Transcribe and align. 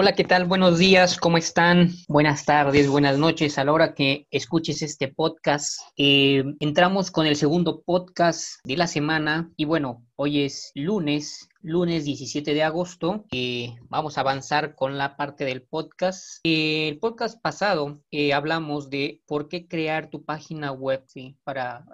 Hola, 0.00 0.12
¿qué 0.12 0.22
tal? 0.22 0.44
Buenos 0.44 0.78
días, 0.78 1.18
¿cómo 1.18 1.38
están? 1.38 1.90
Buenas 2.06 2.44
tardes, 2.44 2.88
buenas 2.88 3.18
noches. 3.18 3.58
A 3.58 3.64
la 3.64 3.72
hora 3.72 3.94
que 3.94 4.28
escuches 4.30 4.80
este 4.82 5.08
podcast, 5.08 5.80
eh, 5.96 6.44
entramos 6.60 7.10
con 7.10 7.26
el 7.26 7.34
segundo 7.34 7.82
podcast 7.82 8.60
de 8.62 8.76
la 8.76 8.86
semana 8.86 9.50
y 9.56 9.64
bueno, 9.64 10.06
hoy 10.14 10.44
es 10.44 10.70
lunes, 10.76 11.48
lunes 11.62 12.04
17 12.04 12.54
de 12.54 12.62
agosto. 12.62 13.24
Eh, 13.32 13.74
vamos 13.88 14.16
a 14.16 14.20
avanzar 14.20 14.76
con 14.76 14.98
la 14.98 15.16
parte 15.16 15.44
del 15.44 15.62
podcast. 15.62 16.38
Eh, 16.44 16.90
el 16.90 17.00
podcast 17.00 17.42
pasado 17.42 18.00
hablamos 18.32 18.90
de 18.90 19.20
por 19.26 19.48
qué 19.48 19.66
crear 19.66 20.10
tu 20.10 20.24
página 20.24 20.70
web 20.70 21.04
para 21.42 21.84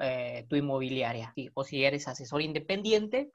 tu 0.51 0.57
inmobiliaria 0.57 1.33
o 1.55 1.65
si 1.65 1.83
eres 1.83 2.07
asesor 2.07 2.43
independiente 2.43 3.33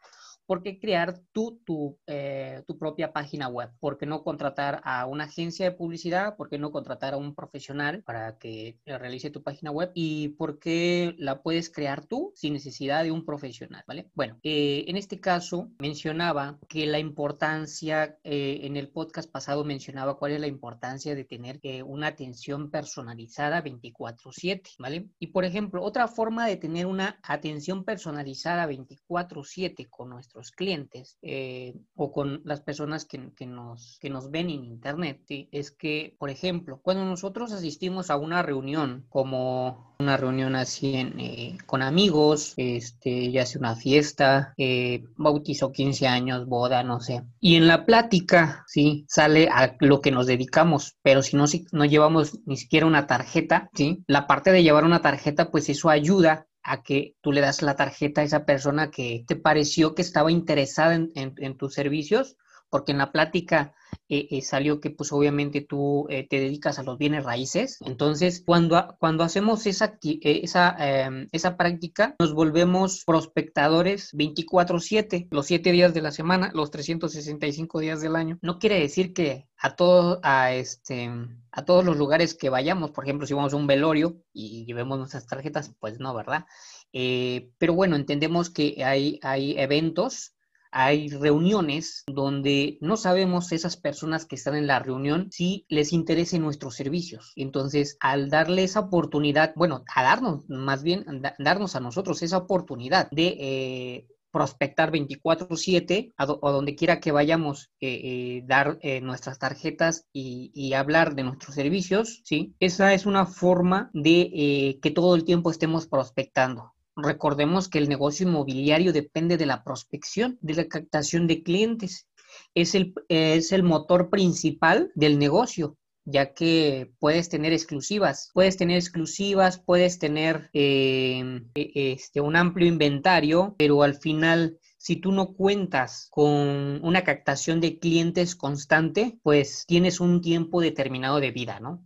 ¿por 0.50 0.64
qué 0.64 0.80
crear 0.80 1.22
tú 1.32 1.62
tu, 1.64 2.00
eh, 2.08 2.64
tu, 2.66 2.80
propia 2.80 3.14
página 3.14 3.48
web? 3.50 3.70
¿Por 3.80 4.00
qué 4.00 4.08
no 4.08 4.24
contratar 4.24 4.82
a 4.84 5.06
una 5.06 5.26
agencia 5.26 5.64
de 5.64 5.78
publicidad? 5.78 6.38
¿Por 6.38 6.50
qué 6.50 6.58
no 6.58 6.72
contratar 6.72 7.14
a 7.14 7.18
un 7.18 7.36
profesional 7.36 8.02
para 8.02 8.40
que 8.40 8.80
realice 8.88 9.30
tu 9.30 9.44
página 9.44 9.70
web? 9.70 9.92
¿Y 9.94 10.30
por 10.30 10.58
qué 10.58 11.14
la 11.20 11.44
puedes 11.44 11.70
crear 11.70 12.04
tú 12.04 12.34
sin 12.36 12.54
necesidad 12.54 13.04
de 13.04 13.12
un 13.12 13.28
profesional? 13.28 13.84
¿Vale? 13.88 14.10
Bueno, 14.16 14.40
eh, 14.42 14.86
en 14.88 14.98
este 14.98 15.20
caso 15.20 15.70
mencionaba 15.78 16.58
que 16.68 16.88
la 16.88 16.98
importancia, 16.98 18.18
eh, 18.24 18.62
en 18.64 18.76
el 18.76 18.90
podcast 18.90 19.32
pasado 19.32 19.64
mencionaba 19.64 20.18
cuál 20.18 20.32
es 20.32 20.40
la 20.40 20.48
importancia 20.48 21.14
de 21.14 21.26
tener 21.26 21.60
una 21.86 22.08
atención 22.08 22.72
personalizada 22.72 23.62
24/7, 23.62 24.72
¿vale? 24.80 25.10
Y 25.20 25.28
por 25.28 25.46
ejemplo, 25.46 25.84
otra 25.84 26.08
forma 26.08 26.48
de 26.48 26.58
tener 26.58 26.88
una 26.88 27.20
atención 27.22 27.84
personalizada 27.84 28.66
24/7 28.66 29.88
con 29.88 30.10
nuestro 30.10 30.39
clientes 30.52 31.18
eh, 31.22 31.76
o 31.96 32.12
con 32.12 32.42
las 32.46 32.62
personas 32.62 33.06
que, 33.06 33.20
nos, 33.46 33.98
que 34.00 34.10
nos 34.10 34.32
ven 34.32 34.50
en 34.50 34.64
Internet 34.64 35.22
es 35.52 35.72
que, 35.72 36.16
por 36.18 36.30
ejemplo, 36.30 36.80
cuando 36.82 37.06
nosotros 37.06 37.52
asistimos 37.52 38.10
a 38.10 38.18
una 38.18 38.42
reunión, 38.42 39.06
como 39.10 39.96
una 40.00 40.18
reunión 40.18 40.56
así 40.56 40.96
eh, 40.96 41.58
con 41.66 41.82
amigos, 41.82 42.54
este, 42.56 43.32
ya 43.32 43.46
sea 43.46 43.60
una 43.60 43.76
fiesta, 43.76 44.54
eh, 44.58 45.04
bautizo 45.18 45.72
15 45.72 46.08
años, 46.08 46.48
boda, 46.48 46.84
no 46.84 47.02
sé, 47.02 47.24
y 47.40 47.56
en 47.56 47.68
la 47.68 47.86
plática, 47.86 48.64
sí, 48.68 49.06
sale 49.10 49.50
a 49.50 49.76
lo 49.80 50.00
que 50.00 50.12
nos 50.12 50.26
dedicamos, 50.26 50.98
pero 51.02 51.22
si 51.22 51.36
no, 51.36 51.48
si 51.48 51.66
no 51.74 51.86
llevamos 51.86 52.40
ni 52.46 52.56
siquiera 52.56 52.86
una 52.86 53.08
tarjeta, 53.08 53.70
sí, 53.74 54.04
la 54.08 54.26
parte 54.26 54.52
de 54.52 54.64
llevar 54.64 54.86
una 54.86 55.02
tarjeta, 55.02 55.52
pues 55.52 55.68
eso 55.70 55.90
ayuda 55.90 56.48
a 56.64 56.84
que 56.84 57.16
tú 57.22 57.32
le 57.32 57.42
das 57.42 57.62
la 57.62 57.76
tarjeta 57.76 58.22
a 58.22 58.24
esa 58.24 58.46
persona 58.46 58.92
que 58.92 59.24
te 59.28 59.36
pareció 59.36 59.96
que 59.96 60.02
estaba 60.02 60.32
interesada 60.32 60.94
en, 60.96 61.58
tus 61.58 61.74
servicios, 61.74 62.38
porque 62.70 62.92
en 62.92 62.98
la 63.00 63.12
plática 63.12 63.74
eh, 64.08 64.28
eh, 64.32 64.42
salió 64.42 64.80
que 64.80 64.90
pues 64.90 65.12
obviamente 65.12 65.62
tú 65.62 66.08
eh, 66.10 66.28
te 66.28 66.40
dedicas 66.40 66.80
a 66.80 66.84
los 66.84 66.98
bienes 66.98 67.24
raíces. 67.24 67.78
Entonces, 67.86 68.44
cuando, 68.46 68.96
cuando 69.00 69.24
hacemos 69.24 69.66
esa, 69.68 69.98
esa, 70.02 70.76
em, 70.80 71.28
esa 71.32 71.58
práctica, 71.58 72.16
nos 72.20 72.34
volvemos 72.34 73.04
prospectadores 73.06 74.12
24/7, 74.14 75.28
los 75.32 75.46
7 75.46 75.72
días 75.72 75.94
de 75.94 76.02
la 76.02 76.12
semana, 76.12 76.52
los 76.54 76.72
365 76.72 77.80
días 77.80 78.02
del 78.02 78.16
año. 78.16 78.40
No 78.42 78.60
quiere 78.60 78.80
decir 78.80 79.14
que 79.14 79.48
a, 79.58 79.76
todo, 79.76 80.20
a, 80.24 80.54
este, 80.54 81.12
a 81.52 81.66
todos 81.66 81.86
los 81.86 81.98
lugares 81.98 82.34
que 82.34 82.50
vayamos, 82.50 82.92
por 82.92 83.04
ejemplo, 83.04 83.28
si 83.28 83.34
vamos 83.34 83.54
a 83.54 83.58
un 83.58 83.68
velorio 83.68 84.18
y 84.34 84.66
llevemos 84.66 84.98
nuestras 84.98 85.28
tarjetas, 85.28 85.76
pues 85.80 86.00
no, 86.00 86.14
¿verdad? 86.16 86.46
Eh, 86.94 87.52
pero 87.58 87.74
bueno, 87.74 87.96
entendemos 87.96 88.50
que 88.50 88.84
hay, 88.84 89.20
hay 89.22 89.58
eventos, 89.58 90.34
hay 90.72 91.10
reuniones 91.10 92.04
donde 92.08 92.78
no 92.82 92.98
sabemos 92.98 93.52
esas 93.52 93.78
personas 93.78 94.26
que 94.26 94.36
están 94.36 94.56
en 94.56 94.68
la 94.68 94.80
reunión 94.80 95.30
si 95.32 95.66
les 95.70 95.94
interesen 95.94 96.42
nuestros 96.42 96.76
servicios. 96.76 97.34
Entonces, 97.36 97.98
al 98.00 98.30
darle 98.30 98.64
esa 98.64 98.82
oportunidad, 98.82 99.54
bueno, 99.56 99.84
a 99.94 100.04
darnos, 100.04 100.48
más 100.50 100.84
bien, 100.84 101.06
darnos 101.40 101.76
a 101.76 101.80
nosotros 101.80 102.22
esa 102.22 102.38
oportunidad 102.38 103.10
de... 103.12 103.38
Eh, 103.40 104.08
prospectar 104.32 104.92
24/7 104.92 106.14
a, 106.16 106.26
donde 106.28 106.76
quiera 106.76 107.00
que 107.00 107.12
vayamos, 107.12 107.72
eh, 107.82 108.00
eh, 108.04 108.44
dar 108.46 108.78
nuestras 109.02 109.40
tarjetas 109.40 110.06
y, 110.14 110.72
hablar 110.74 111.16
de 111.16 111.24
nuestros 111.24 111.56
servicios, 111.56 112.22
¿sí? 112.26 112.54
Esa 112.60 112.94
es 112.94 113.08
una 113.08 113.26
forma 113.26 113.90
de 113.92 114.78
que 114.84 114.92
todo 114.92 115.16
el 115.16 115.24
tiempo 115.26 115.50
estemos 115.50 115.88
prospectando. 115.88 116.74
Recordemos 117.04 117.70
que 117.70 117.80
el 117.80 117.90
negocio 117.90 118.28
inmobiliario 118.28 118.94
depende 118.94 119.38
de 119.38 119.46
la 119.46 119.64
prospección, 119.64 120.38
de 120.42 120.56
la 120.56 120.68
captación 120.68 121.28
de 121.28 121.44
clientes. 121.44 122.08
Es 122.54 122.76
el, 122.76 122.94
es 123.08 123.52
el 123.52 123.64
motor 123.64 124.10
principal 124.10 124.92
del 124.96 125.20
negocio 125.20 125.78
ya 126.06 126.34
que 126.34 126.92
puedes 127.00 127.30
tener 127.30 127.54
exclusivas, 127.54 128.32
puedes 128.34 128.58
tener 128.58 128.78
exclusivas, 128.78 129.60
puedes 129.60 130.00
tener 130.00 130.50
eh, 130.54 131.44
e, 131.54 131.92
este, 131.94 132.20
un 132.20 132.36
amplio 132.36 132.68
inventario, 132.68 133.56
pero 133.60 133.84
al 133.84 133.96
final 133.96 134.58
si 134.78 134.96
tú 134.96 135.12
no 135.12 135.34
cuentas 135.34 136.08
con 136.10 136.80
una 136.84 137.04
captación 137.04 137.60
de 137.60 137.80
clientes 137.80 138.36
constante, 138.36 139.20
pues 139.24 139.66
tienes 139.68 140.00
un 140.00 140.22
tiempo 140.22 140.62
determinado 140.62 141.20
de 141.20 141.32
vida, 141.32 141.60
¿no? 141.60 141.86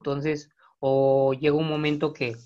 Entonces, 0.00 0.48
o 0.78 1.34
llega 1.34 1.56
un 1.56 1.68
momento 1.68 2.12
que 2.12 2.36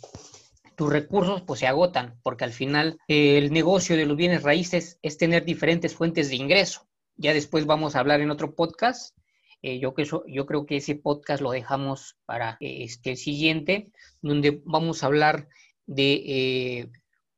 tus 0.77 0.93
recursos 0.93 1.43
pues 1.43 1.61
se 1.61 1.67
agotan, 1.67 2.19
porque 2.23 2.45
al 2.45 2.53
final 2.53 2.99
el 3.09 3.53
negocio 3.53 3.97
de 3.97 4.07
los 4.07 4.17
bienes 4.17 4.43
raíces 4.43 4.99
es 5.03 5.19
tener 5.19 5.45
diferentes 5.45 5.95
fuentes 5.95 6.29
de 6.29 6.37
ingreso. 6.37 6.89
Ya 7.17 7.35
después 7.35 7.67
vamos 7.67 7.95
a 7.95 8.01
hablar 8.01 8.21
en 8.21 8.31
otro 8.31 8.55
podcast 8.55 9.15
eh, 9.63 9.79
yo, 9.79 9.95
que 9.95 10.05
yo 10.05 10.47
creo 10.47 10.67
que 10.67 10.79
ese 10.79 10.97
podcast 10.97 11.41
lo 11.41 11.53
dejamos 11.53 12.17
para 12.27 12.57
este 12.59 13.15
siguiente, 13.15 13.93
donde 14.21 14.61
vamos 14.65 15.03
a 15.03 15.07
hablar 15.07 15.49
de 15.87 16.13
eh, 16.27 16.91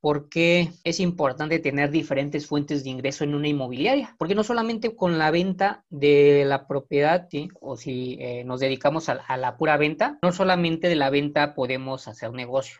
por 0.05 0.29
qué 0.29 0.69
es 0.85 1.01
importante 1.01 1.61
tener 1.61 1.91
diferentes 1.91 2.47
fuentes 2.47 2.85
de 2.85 2.91
ingreso 2.91 3.25
en 3.25 3.35
una 3.35 3.49
inmobiliaria. 3.49 4.15
Porque 4.19 4.35
no 4.35 4.45
solamente 4.45 4.95
con 4.95 5.17
la 5.17 5.31
venta 5.31 5.83
de 5.89 6.45
la 6.47 6.67
propiedad, 6.67 7.27
o 7.59 7.79
si 7.79 8.19
eh, 8.21 8.45
nos 8.45 8.61
dedicamos 8.61 9.09
a, 9.09 9.37
la 9.39 9.57
pura 9.57 9.79
venta, 9.79 10.19
no 10.21 10.31
solamente 10.31 10.89
de 10.89 10.97
la 10.97 11.09
venta 11.09 11.55
podemos 11.55 12.07
hacer 12.07 12.33
negocio. 12.33 12.77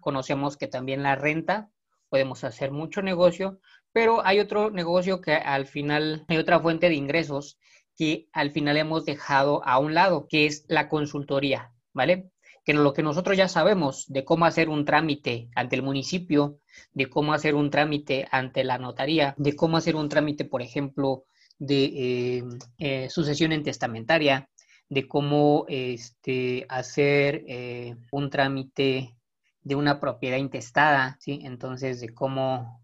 conocemos 0.00 0.56
que 0.56 0.68
también 0.68 1.02
la 1.02 1.16
renta 1.16 1.68
podemos 2.10 2.44
hacer 2.44 2.70
mucho 2.70 3.02
negocio, 3.02 3.58
pero 3.90 4.24
hay 4.24 4.38
otro 4.38 4.70
negocio 4.70 5.20
que 5.20 5.32
al 5.32 5.66
final 5.66 6.26
hay 6.28 6.36
otra 6.36 6.60
fuente 6.60 6.88
de 6.88 6.94
ingresos 6.94 7.58
que 7.96 8.28
al 8.32 8.52
final 8.52 8.76
hemos 8.76 9.04
dejado 9.04 9.66
a 9.66 9.80
un 9.80 9.94
lado, 9.94 10.28
que 10.28 10.46
es 10.46 10.64
la 10.68 10.88
consultoría, 10.88 11.72
¿vale? 11.92 12.30
Que 12.68 12.74
lo 12.74 12.92
que 12.92 13.02
nosotros 13.02 13.34
ya 13.34 13.48
sabemos 13.48 14.04
de 14.08 14.26
cómo 14.26 14.44
hacer 14.44 14.68
un 14.68 14.84
trámite 14.84 15.48
ante 15.54 15.74
el 15.74 15.82
municipio, 15.82 16.58
de 16.92 17.08
cómo 17.08 17.32
hacer 17.32 17.54
un 17.54 17.70
trámite 17.70 18.28
ante 18.30 18.62
la 18.62 18.76
notaría, 18.76 19.34
de 19.38 19.56
cómo 19.56 19.78
hacer 19.78 19.96
un 19.96 20.10
trámite, 20.10 20.44
por 20.44 20.60
ejemplo, 20.60 21.24
de 21.58 21.84
eh, 21.84 22.44
eh, 22.76 23.08
sucesión 23.08 23.52
en 23.52 23.62
testamentaria, 23.62 24.50
de 24.86 25.08
cómo 25.08 25.64
este, 25.66 26.66
hacer 26.68 27.42
eh, 27.48 27.96
un 28.12 28.28
trámite 28.28 29.16
de 29.62 29.74
una 29.74 29.98
propiedad 29.98 30.36
intestada, 30.36 31.16
¿sí? 31.20 31.40
Entonces, 31.44 32.02
de 32.02 32.10
cómo 32.12 32.82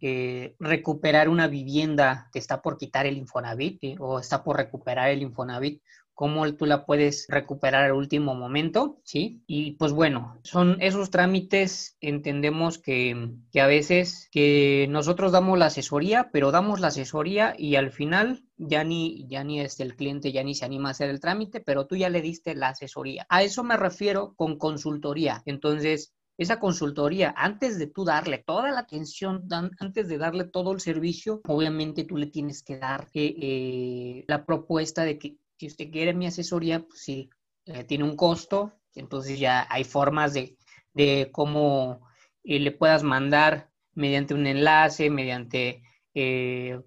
recuperar 0.58 1.28
una 1.28 1.46
vivienda 1.46 2.30
que 2.32 2.38
está 2.38 2.62
por 2.62 2.78
quitar 2.78 3.04
el 3.04 3.18
Infonavit 3.18 3.82
o 3.98 4.18
está 4.18 4.42
por 4.42 4.56
recuperar 4.56 5.10
el 5.10 5.20
Infonavit, 5.20 5.82
cómo 6.14 6.52
tú 6.54 6.66
la 6.66 6.86
puedes 6.86 7.26
recuperar 7.28 7.84
al 7.84 7.92
último 7.92 8.34
momento, 8.34 9.00
¿sí? 9.04 9.42
Y 9.46 9.72
pues 9.72 9.92
bueno, 9.92 10.38
son 10.42 10.78
esos 10.80 11.10
trámites, 11.10 11.96
entendemos 12.00 12.78
que, 12.78 13.32
que 13.50 13.60
a 13.60 13.66
veces 13.66 14.28
que 14.30 14.86
nosotros 14.88 15.32
damos 15.32 15.58
la 15.58 15.66
asesoría, 15.66 16.30
pero 16.32 16.52
damos 16.52 16.80
la 16.80 16.88
asesoría 16.88 17.54
y 17.58 17.76
al 17.76 17.90
final 17.90 18.44
ya 18.56 18.84
ni, 18.84 19.26
ya 19.28 19.44
ni 19.44 19.60
el 19.60 19.96
cliente, 19.96 20.32
ya 20.32 20.42
ni 20.42 20.54
se 20.54 20.64
anima 20.64 20.88
a 20.88 20.92
hacer 20.92 21.10
el 21.10 21.20
trámite, 21.20 21.60
pero 21.60 21.86
tú 21.86 21.96
ya 21.96 22.08
le 22.08 22.22
diste 22.22 22.54
la 22.54 22.68
asesoría. 22.68 23.26
A 23.28 23.42
eso 23.42 23.64
me 23.64 23.76
refiero 23.76 24.34
con 24.36 24.56
consultoría. 24.56 25.42
Entonces, 25.46 26.14
esa 26.36 26.58
consultoría, 26.58 27.32
antes 27.36 27.78
de 27.78 27.86
tú 27.86 28.04
darle 28.04 28.38
toda 28.38 28.70
la 28.72 28.80
atención, 28.80 29.46
antes 29.78 30.08
de 30.08 30.18
darle 30.18 30.44
todo 30.44 30.72
el 30.72 30.80
servicio, 30.80 31.40
obviamente 31.46 32.04
tú 32.04 32.16
le 32.16 32.26
tienes 32.26 32.62
que 32.62 32.78
dar 32.78 33.08
eh, 33.14 33.34
eh, 33.38 34.24
la 34.26 34.44
propuesta 34.44 35.04
de 35.04 35.18
que 35.18 35.36
si 35.56 35.66
usted 35.66 35.90
quiere 35.90 36.14
mi 36.14 36.26
asesoría, 36.26 36.80
pues 36.80 37.00
sí, 37.00 37.30
eh, 37.66 37.84
tiene 37.84 38.04
un 38.04 38.16
costo, 38.16 38.72
entonces 38.94 39.38
ya 39.38 39.66
hay 39.70 39.84
formas 39.84 40.34
de, 40.34 40.56
cómo 41.32 42.06
le 42.42 42.70
puedas 42.70 43.02
mandar 43.02 43.70
mediante 43.94 44.34
un 44.34 44.46
enlace, 44.46 45.10
mediante 45.10 45.82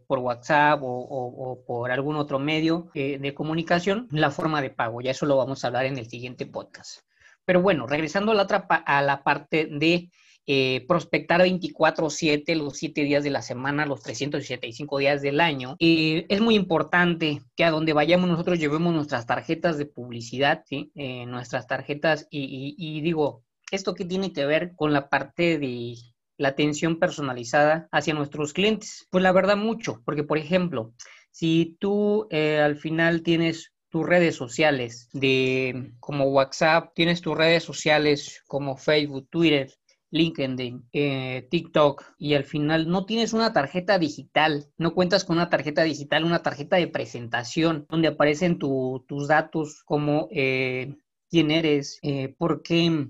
por 0.07 0.19
WhatsApp 0.19 0.81
o, 0.81 0.87
o, 0.87 1.65
por 1.65 1.91
algún 1.91 2.15
otro 2.15 2.39
medio 2.39 2.89
de 2.93 3.33
comunicación, 3.35 4.07
la 4.11 4.31
forma 4.31 4.61
de 4.61 4.69
pago. 4.69 5.01
Ya 5.01 5.11
eso 5.11 5.25
lo 5.25 5.35
vamos 5.35 5.63
a 5.63 5.67
hablar 5.67 5.85
en 5.85 5.97
el 5.97 6.07
siguiente 6.07 6.45
podcast. 6.45 7.01
Pero 7.47 7.61
bueno, 7.61 7.87
regresando 7.87 8.33
a 8.33 8.35
la, 8.35 8.43
otra, 8.43 8.67
a 8.67 9.01
la 9.01 9.23
parte 9.23 9.67
de 9.71 10.09
eh, 10.49 10.85
prospectar 10.87 11.41
24/7 11.41 12.55
los 12.55 12.77
7 12.77 13.03
días 13.03 13.21
de 13.25 13.29
la 13.29 13.41
semana, 13.41 13.85
los 13.85 14.01
365 14.01 14.97
días 14.97 15.21
del 15.21 15.41
año. 15.41 15.75
Eh, 15.79 16.25
es 16.29 16.39
muy 16.39 16.55
importante 16.55 17.41
que 17.57 17.65
a 17.65 17.71
donde 17.71 17.91
vayamos 17.91 18.29
nosotros 18.29 18.57
llevemos 18.57 18.93
nuestras 18.93 19.25
tarjetas 19.25 19.77
de 19.77 19.87
publicidad. 19.87 20.63
Eh, 20.69 21.25
nuestras 21.25 21.67
tarjetas 21.67 22.27
y, 22.31 23.01
digo, 23.01 23.43
¿esto 23.71 23.93
qué 23.93 24.05
tiene 24.05 24.31
que 24.31 24.45
ver 24.45 24.73
con 24.75 24.93
la 24.93 25.09
parte 25.09 25.59
de 25.59 25.95
la 26.37 26.49
atención 26.49 26.97
personalizada 26.97 27.89
hacia 27.91 28.13
nuestros 28.13 28.53
clientes? 28.53 29.05
Pues 29.11 29.23
la 29.23 29.33
verdad 29.33 29.57
mucho, 29.57 30.01
porque 30.05 30.23
por 30.23 30.37
ejemplo, 30.37 30.93
si 31.29 31.75
tú 31.79 32.29
al 32.31 32.77
final 32.77 33.21
tienes 33.21 33.73
tus 33.89 34.05
redes 34.05 34.35
sociales 34.35 35.09
de 35.11 35.91
como 35.99 36.25
WhatsApp, 36.25 36.93
tienes 36.93 37.21
tus 37.21 37.37
redes 37.37 37.63
sociales 37.63 38.43
como 38.47 38.77
Facebook, 38.77 39.27
Twitter, 39.29 39.73
LinkedIn, 40.11 40.87
eh, 40.93 41.47
TikTok 41.49 42.03
y 42.17 42.33
al 42.33 42.43
final 42.43 42.87
no 42.87 43.05
tienes 43.05 43.33
una 43.33 43.53
tarjeta 43.53 43.99
digital, 43.99 44.67
no 44.77 44.93
cuentas 44.93 45.25
con 45.25 45.37
una 45.37 45.49
tarjeta 45.49 45.83
digital, 45.83 46.23
una 46.23 46.43
tarjeta 46.43 46.77
de 46.77 46.87
presentación 46.87 47.85
donde 47.89 48.07
aparecen 48.09 48.57
tus 48.59 49.27
datos 49.27 49.83
como 49.83 50.27
eh, 50.31 50.95
quién 51.29 51.51
eres, 51.51 51.99
eh, 52.03 52.33
por, 52.37 52.61
qué, 52.63 53.09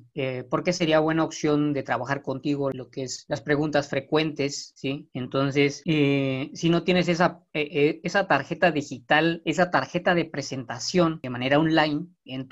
por 0.50 0.64
qué 0.64 0.74
sería 0.74 1.00
buena 1.00 1.24
opción 1.24 1.72
de 1.74 1.84
trabajar 1.84 2.24
contigo, 2.24 2.72
lo 2.72 2.90
que 2.90 3.04
es 3.04 3.26
las 3.28 3.42
preguntas 3.42 3.90
frecuentes, 3.90 4.74
¿sí? 4.76 5.08
Entonces, 5.14 5.84
si 5.86 6.70
no 6.70 6.84
tienes 6.84 7.10
esa, 7.10 7.44
esa 7.54 8.28
tarjeta 8.28 8.72
digital, 8.72 9.44
esa 9.46 9.70
tarjeta 9.70 10.16
de 10.16 10.26
presentación 10.26 11.20
de 11.22 11.30
manera 11.30 11.60
online 11.60 12.08
en, 12.26 12.48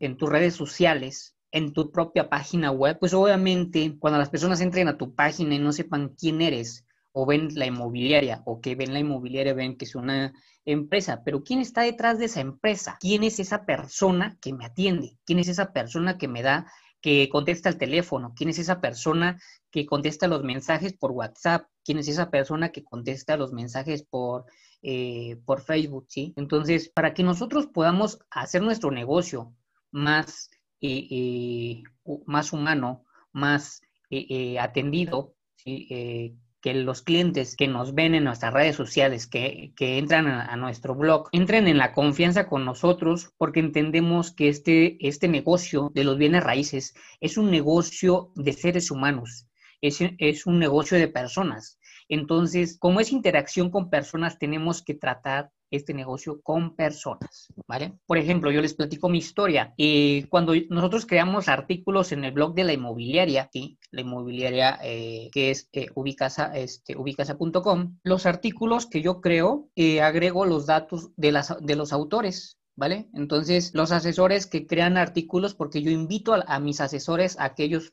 en 0.00 0.16
tus 0.16 0.28
redes 0.28 0.54
sociales, 0.54 1.34
en 1.54 1.72
tu 1.72 1.92
propia 1.92 2.28
página 2.28 2.72
web, 2.72 2.98
pues 2.98 3.14
obviamente 3.14 3.96
cuando 4.00 4.18
las 4.18 4.28
personas 4.28 4.60
entren 4.60 4.88
a 4.88 4.98
tu 4.98 5.14
página 5.14 5.54
y 5.54 5.60
no 5.60 5.72
sepan 5.72 6.08
quién 6.18 6.42
eres, 6.42 6.84
o 7.12 7.26
ven 7.26 7.48
la 7.54 7.64
inmobiliaria, 7.64 8.42
o 8.44 8.60
que 8.60 8.74
ven 8.74 8.92
la 8.92 8.98
inmobiliaria, 8.98 9.54
ven 9.54 9.76
que 9.76 9.84
es 9.84 9.94
una 9.94 10.34
empresa, 10.64 11.22
pero 11.24 11.44
¿quién 11.44 11.60
está 11.60 11.82
detrás 11.82 12.18
de 12.18 12.24
esa 12.24 12.40
empresa? 12.40 12.96
¿Quién 12.98 13.22
es 13.22 13.38
esa 13.38 13.64
persona 13.66 14.36
que 14.40 14.52
me 14.52 14.64
atiende? 14.64 15.16
¿Quién 15.24 15.38
es 15.38 15.46
esa 15.46 15.72
persona 15.72 16.18
que 16.18 16.26
me 16.26 16.42
da, 16.42 16.66
que 17.00 17.28
contesta 17.28 17.68
el 17.68 17.78
teléfono? 17.78 18.32
¿Quién 18.34 18.50
es 18.50 18.58
esa 18.58 18.80
persona 18.80 19.40
que 19.70 19.86
contesta 19.86 20.26
los 20.26 20.42
mensajes 20.42 20.92
por 20.94 21.12
WhatsApp? 21.12 21.68
¿Quién 21.84 21.98
es 21.98 22.08
esa 22.08 22.30
persona 22.30 22.72
que 22.72 22.82
contesta 22.82 23.36
los 23.36 23.52
mensajes 23.52 24.02
por, 24.02 24.46
eh, 24.82 25.36
por 25.46 25.60
Facebook? 25.60 26.06
¿sí? 26.08 26.32
Entonces, 26.34 26.88
para 26.88 27.14
que 27.14 27.22
nosotros 27.22 27.68
podamos 27.68 28.18
hacer 28.28 28.60
nuestro 28.60 28.90
negocio 28.90 29.54
más 29.92 30.50
más 32.26 32.52
humano, 32.52 33.04
más 33.32 33.82
eh, 34.10 34.26
eh, 34.28 34.58
atendido, 34.58 35.34
eh, 35.64 36.34
que 36.60 36.74
los 36.74 37.02
clientes 37.02 37.56
que 37.56 37.68
nos 37.68 37.94
ven 37.94 38.14
en 38.14 38.24
nuestras 38.24 38.54
redes 38.54 38.76
sociales, 38.76 39.26
que, 39.26 39.74
entran 39.78 40.26
a, 40.26 40.56
nuestro 40.56 40.94
blog, 40.94 41.28
entren 41.32 41.68
en 41.68 41.76
la 41.76 41.92
confianza 41.92 42.46
con 42.46 42.64
nosotros 42.64 43.34
porque 43.36 43.60
entendemos 43.60 44.32
que 44.32 44.48
este, 44.48 44.96
este 45.06 45.28
negocio 45.28 45.90
de 45.94 46.04
los 46.04 46.16
bienes 46.16 46.42
raíces 46.42 46.94
es 47.20 47.36
un 47.36 47.50
negocio 47.50 48.30
de 48.34 48.54
seres 48.54 48.90
humanos, 48.90 49.46
es, 49.82 49.98
es 50.18 50.46
un 50.46 50.58
negocio 50.58 50.96
de 50.96 51.08
personas. 51.08 51.78
Entonces, 52.08 52.78
como 52.78 53.00
es 53.00 53.12
interacción 53.12 53.70
con 53.70 53.90
personas, 53.90 54.38
tenemos 54.38 54.82
que 54.82 54.94
tratar 54.94 55.50
este 55.76 55.94
negocio 55.94 56.40
con 56.42 56.74
personas, 56.76 57.52
¿vale? 57.66 57.94
Por 58.06 58.18
ejemplo, 58.18 58.50
yo 58.50 58.62
les 58.62 58.74
platico 58.74 59.08
mi 59.08 59.18
historia. 59.18 59.74
Eh, 59.78 60.26
cuando 60.28 60.54
nosotros 60.70 61.06
creamos 61.06 61.48
artículos 61.48 62.12
en 62.12 62.24
el 62.24 62.32
blog 62.32 62.54
de 62.54 62.64
la 62.64 62.72
inmobiliaria, 62.72 63.48
¿sí? 63.52 63.78
la 63.94 64.00
inmobiliaria 64.00 64.78
eh, 64.82 65.30
que 65.32 65.50
es 65.50 65.68
eh, 65.72 65.86
ubicasa, 65.94 66.56
este, 66.56 66.96
ubicasa.com, 66.96 67.98
los 68.02 68.26
artículos 68.26 68.86
que 68.86 69.02
yo 69.02 69.20
creo, 69.20 69.70
eh, 69.76 70.02
agrego 70.02 70.44
los 70.44 70.66
datos 70.66 71.10
de, 71.16 71.32
las, 71.32 71.54
de 71.60 71.76
los 71.76 71.92
autores, 71.92 72.58
¿vale? 72.76 73.08
Entonces, 73.14 73.72
los 73.74 73.92
asesores 73.92 74.46
que 74.46 74.66
crean 74.66 74.96
artículos, 74.96 75.54
porque 75.54 75.82
yo 75.82 75.90
invito 75.90 76.34
a, 76.34 76.58
mis 76.58 76.80
asesores 76.80 77.36
a 77.38 77.54
que 77.54 77.64
ellos 77.64 77.92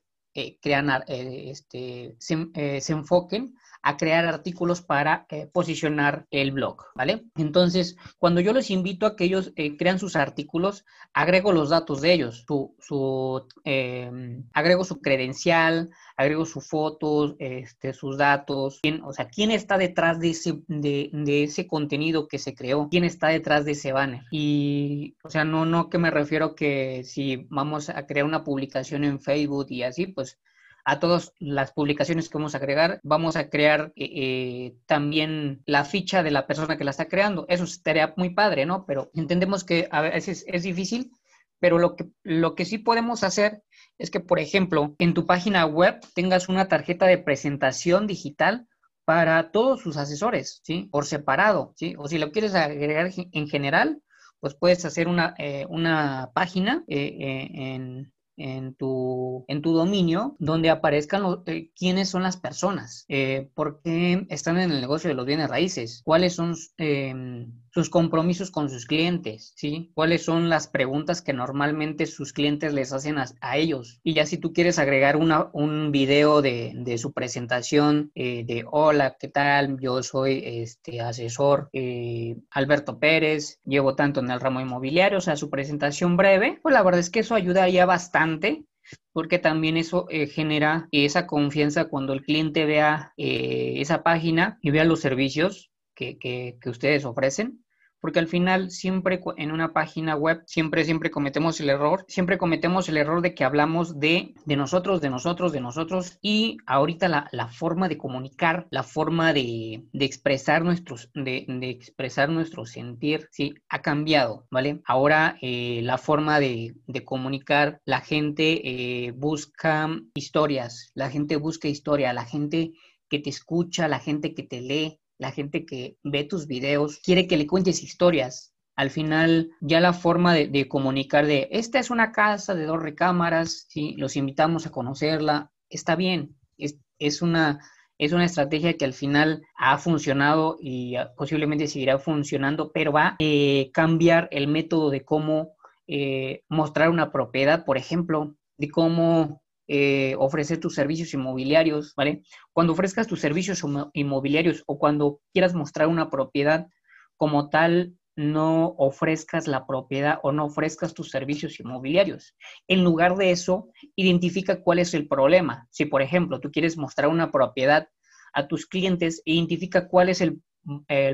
crean, 0.62 0.90
este, 1.08 2.16
se, 2.20 2.92
enfoquen 2.92 3.54
a 3.84 3.98
crear 3.98 4.26
artículos 4.26 4.82
para 4.82 5.26
eh, 5.30 5.48
posicionar 5.52 6.28
el 6.32 6.52
blog, 6.52 6.86
¿vale? 6.96 7.24
Entonces, 7.36 7.98
cuando 8.20 8.42
yo 8.42 8.54
les 8.54 8.70
invito 8.70 9.06
a 9.06 9.16
que 9.16 9.26
ellos 9.26 9.54
eh, 9.56 9.78
crean 9.78 10.00
sus 10.00 10.16
artículos, 10.16 10.86
agrego 11.14 11.52
los 11.52 11.70
datos 11.70 12.02
de 12.02 12.14
ellos, 12.14 12.46
su, 12.48 13.48
em, 13.64 14.44
agrego 14.54 14.84
su 14.84 15.02
credencial, 15.02 15.90
agrego 16.16 16.46
sus 16.46 16.68
fotos, 16.68 17.36
este, 17.40 17.94
sus 17.94 18.18
datos, 18.18 18.80
quién, 18.82 19.02
o 19.04 19.14
sea, 19.14 19.28
quién 19.28 19.52
está 19.52 19.78
detrás 19.78 20.20
de 20.20 20.30
ese, 20.30 20.62
de, 20.68 21.44
ese 21.44 21.66
contenido 21.68 22.28
que 22.28 22.40
se 22.40 22.54
creó, 22.54 22.88
quién 22.90 23.04
está 23.04 23.30
detrás 23.30 23.66
de 23.66 23.72
ese 23.72 23.92
banner. 23.94 24.24
Y, 24.32 25.16
o 25.24 25.30
sea, 25.30 25.44
no, 25.44 25.66
no 25.66 25.90
que 25.90 25.98
me 25.98 26.12
refiero 26.12 26.56
que 26.56 27.04
si 27.04 27.48
vamos 27.50 27.90
a 27.90 28.06
crear 28.06 28.26
una 28.26 28.44
publicación 28.44 29.04
en 29.04 29.20
Facebook 29.20 29.68
y 29.70 29.84
así, 29.84 30.08
pues 30.08 30.40
a 30.84 31.00
todas 31.00 31.34
las 31.40 31.72
publicaciones 31.72 32.30
que 32.30 32.38
vamos 32.38 32.56
a 32.56 32.58
agregar, 32.58 33.00
vamos 33.04 33.36
a 33.36 33.50
crear 33.50 33.92
eh, 33.96 34.10
eh, 34.16 34.76
también 34.86 35.62
la 35.66 35.86
ficha 35.86 36.24
de 36.24 36.32
la 36.32 36.48
persona 36.48 36.78
que 36.78 36.84
la 36.84 36.92
está 36.92 37.08
creando. 37.08 37.46
Eso 37.50 37.64
estaría 37.64 38.14
muy 38.18 38.32
padre, 38.32 38.66
¿no? 38.66 38.86
Pero 38.86 39.12
entendemos 39.14 39.64
que 39.64 39.88
a 39.92 40.02
veces 40.02 40.44
es 40.48 40.64
difícil, 40.64 41.12
pero 41.60 41.78
lo 41.78 41.96
que, 41.96 42.10
lo 42.24 42.56
que 42.56 42.66
sí 42.66 42.78
podemos 42.78 43.24
hacer 43.24 43.64
es 43.98 44.10
que, 44.10 44.20
por 44.20 44.40
ejemplo, 44.40 44.96
en 44.98 45.14
tu 45.14 45.26
página 45.26 45.66
web 45.66 46.00
tengas 46.16 46.50
una 46.50 46.68
tarjeta 46.68 47.06
de 47.06 47.20
presentación 47.20 48.08
digital 48.08 48.68
para 49.06 49.52
todos 49.52 49.82
sus 49.82 49.98
asesores, 49.98 50.62
¿sí? 50.64 50.90
Por 50.92 51.06
separado, 51.06 51.74
¿sí? 51.76 51.96
O 51.98 52.08
si 52.08 52.18
lo 52.18 52.32
quieres 52.32 52.56
agregar 52.56 53.12
en 53.16 53.48
general, 53.48 54.02
pues 54.40 54.56
puedes 54.56 54.84
hacer 54.86 55.08
una, 55.08 55.36
eh, 55.38 55.66
una 55.70 56.32
página 56.34 56.84
en, 56.88 58.12
en 58.38 58.74
tu, 58.76 59.46
en 59.48 59.62
tu 59.62 59.74
dominio 59.74 60.36
donde 60.40 60.70
aparezcan 60.70 61.44
eh, 61.46 61.70
quiénes 61.76 62.10
son 62.10 62.24
las 62.24 62.38
personas, 62.38 63.06
eh, 63.10 63.50
por 63.54 63.82
qué 63.82 64.26
están 64.30 64.58
en 64.58 64.72
el 64.72 64.82
negocio 64.82 65.10
de 65.10 65.16
los 65.16 65.26
bienes 65.26 65.50
raíces, 65.50 66.02
cuáles 66.04 66.34
son 66.36 66.56
em, 66.78 67.52
sus 67.74 67.90
compromisos 67.90 68.52
con 68.52 68.70
sus 68.70 68.86
clientes, 68.86 69.54
¿sí? 69.56 69.92
Cuáles 69.94 70.26
son 70.26 70.50
las 70.50 70.68
preguntas 70.68 71.22
que 71.22 71.32
normalmente 71.32 72.06
sus 72.06 72.34
clientes 72.34 72.74
les 72.74 72.92
hacen 72.92 73.18
a, 73.18 73.58
ellos. 73.58 74.00
Y 74.04 74.14
ya 74.14 74.26
si 74.26 74.38
tú 74.38 74.54
quieres 74.54 74.78
agregar 74.78 75.16
una, 75.16 75.50
un 75.54 75.92
video 75.92 76.42
de, 76.42 76.74
de 76.76 76.98
su 76.98 77.14
presentación 77.14 78.12
eh, 78.14 78.44
de 78.46 78.66
hola, 78.70 79.16
¿qué 79.18 79.30
tal? 79.30 79.80
Yo 79.80 80.04
soy 80.04 80.42
este 80.44 81.00
asesor 81.00 81.70
eh, 81.72 82.38
Alberto 82.52 83.00
Pérez, 83.00 83.60
llevo 83.66 83.96
tanto 83.96 84.20
en 84.20 84.32
el 84.32 84.42
ramo 84.42 84.60
inmobiliario, 84.60 85.20
o 85.20 85.22
sea, 85.22 85.38
su 85.38 85.50
presentación 85.50 86.18
breve, 86.18 86.60
pues 86.62 86.74
la 86.74 86.84
verdad 86.84 87.00
es 87.00 87.10
que 87.10 87.20
eso 87.20 87.36
ayudaría 87.36 87.86
bastante 87.86 88.66
porque 89.14 89.40
también 89.40 89.78
eso 89.78 90.08
eh, 90.10 90.28
genera 90.28 90.90
esa 90.92 91.28
confianza 91.28 91.86
cuando 91.86 92.14
el 92.14 92.24
cliente 92.24 92.66
vea 92.66 93.14
esa 93.16 94.04
página 94.04 94.58
y 94.62 94.72
vea 94.72 94.84
los 94.84 95.00
servicios 95.00 95.71
que, 96.20 96.70
ustedes 96.70 97.06
ofrecen, 97.06 97.64
porque 98.02 98.20
al 98.20 98.28
final 98.28 98.72
siempre 98.72 99.22
en 99.38 99.52
una 99.52 99.74
página 99.74 100.16
web, 100.16 100.42
siempre, 100.48 100.84
siempre 100.84 101.12
cometemos 101.12 101.60
el 101.60 101.70
error, 101.70 102.04
siempre 102.08 102.40
cometemos 102.40 102.90
el 102.90 102.98
error 102.98 103.22
de 103.22 103.36
que 103.36 103.44
hablamos 103.44 104.00
de, 104.00 104.34
nosotros, 104.48 105.02
de 105.02 105.12
nosotros, 105.12 105.52
de 105.52 105.62
nosotros, 105.62 106.18
y 106.22 106.58
ahorita 106.66 107.08
la, 107.08 107.28
la 107.32 107.48
forma 107.48 107.88
de 107.88 108.00
comunicar, 108.00 108.68
la 108.72 108.82
forma 108.82 109.34
de, 109.34 109.86
de 109.94 110.06
expresar 110.06 110.64
nuestros, 110.64 111.12
de, 111.14 111.46
de, 111.48 111.70
expresar 111.70 112.30
nuestro 112.30 112.66
sentir, 112.66 113.28
sí, 113.32 113.54
ha 113.70 113.84
cambiado, 113.84 114.48
¿vale? 114.50 114.82
Ahora 114.86 115.38
eh, 115.42 115.82
la 115.84 116.00
forma 116.00 116.40
de, 116.40 116.74
de, 116.88 117.06
comunicar, 117.06 117.82
la 117.86 118.02
gente 118.02 118.62
eh, 119.08 119.12
busca 119.12 119.88
historias, 120.16 120.92
la 120.96 121.12
gente 121.12 121.36
busca 121.36 121.68
historia, 121.68 122.14
la 122.14 122.26
gente 122.26 122.72
que 123.12 123.20
te 123.20 123.30
escucha, 123.30 123.90
la 123.90 124.00
gente 124.00 124.34
que 124.34 124.44
te 124.44 124.62
lee, 124.62 125.01
la 125.22 125.32
gente 125.32 125.68
que 125.68 125.98
ve 126.04 126.24
tus 126.24 126.48
videos 126.48 126.98
quiere 126.98 127.28
que 127.28 127.38
le 127.38 127.46
cuentes 127.46 127.84
historias. 127.84 128.56
Al 128.76 128.90
final, 128.90 129.52
ya 129.62 129.80
la 129.80 129.94
forma 129.94 130.34
de, 130.34 130.68
comunicar 130.68 131.28
de, 131.28 131.48
esta 131.52 131.78
es 131.78 131.92
una 131.92 132.12
casa 132.12 132.56
de 132.56 132.66
dos 132.66 132.82
recámaras, 132.82 133.68
¿sí? 133.70 133.94
los 133.98 134.16
invitamos 134.16 134.66
a 134.66 134.72
conocerla, 134.72 135.52
está 135.70 135.96
bien, 135.96 136.36
es, 136.58 137.22
una, 137.22 137.60
es 138.00 138.14
una 138.14 138.26
estrategia 138.26 138.78
que 138.78 138.86
al 138.86 138.94
final 138.94 139.44
ha 139.56 139.78
funcionado 139.78 140.58
y 140.60 140.96
posiblemente 141.16 141.68
seguirá 141.68 142.00
funcionando, 142.00 142.72
pero 142.72 142.92
va 142.92 143.10
a 143.10 143.16
eh, 143.20 143.70
cambiar 143.74 144.28
el 144.32 144.48
método 144.48 144.90
de 144.90 145.06
cómo 145.06 145.54
eh, 145.86 146.42
mostrar 146.50 146.90
una 146.90 147.12
propiedad, 147.12 147.64
por 147.64 147.78
ejemplo, 147.78 148.36
de 148.58 148.72
cómo 148.72 149.44
eh, 149.74 150.16
ofrecer 150.18 150.60
tus 150.60 150.76
servicios 150.76 151.14
inmobiliarios, 151.14 151.96
¿vale? 151.96 152.24
Cuando 152.52 152.74
ofrezcas 152.74 153.08
tus 153.08 153.22
servicios 153.22 153.64
inmobiliarios 153.94 154.64
o 154.66 154.78
cuando 154.78 155.22
quieras 155.32 155.54
mostrar 155.54 155.88
una 155.88 156.10
propiedad 156.10 156.68
como 157.16 157.50
tal, 157.50 157.94
no 158.18 158.76
ofrezcas 158.78 159.48
la 159.48 159.66
propiedad 159.66 160.20
o 160.24 160.34
no 160.34 160.44
ofrezcas 160.44 160.94
tus 160.94 161.10
servicios 161.10 161.58
inmobiliarios. 161.62 162.36
En 162.68 162.84
lugar 162.84 163.16
de 163.16 163.32
eso, 163.32 163.70
identifica 163.96 164.62
cuál 164.62 164.80
es 164.80 164.94
el 164.94 165.08
problema. 165.08 165.70
Si, 165.72 165.86
por 165.86 166.02
ejemplo, 166.02 166.42
tú 166.42 166.52
quieres 166.52 166.76
mostrar 166.76 167.08
una 167.08 167.32
propiedad 167.32 167.88
a 168.34 168.50
tus 168.50 168.66
clientes, 168.66 169.22
identifica 169.24 169.88
cuál 169.88 170.10
es 170.10 170.20
el, 170.20 170.42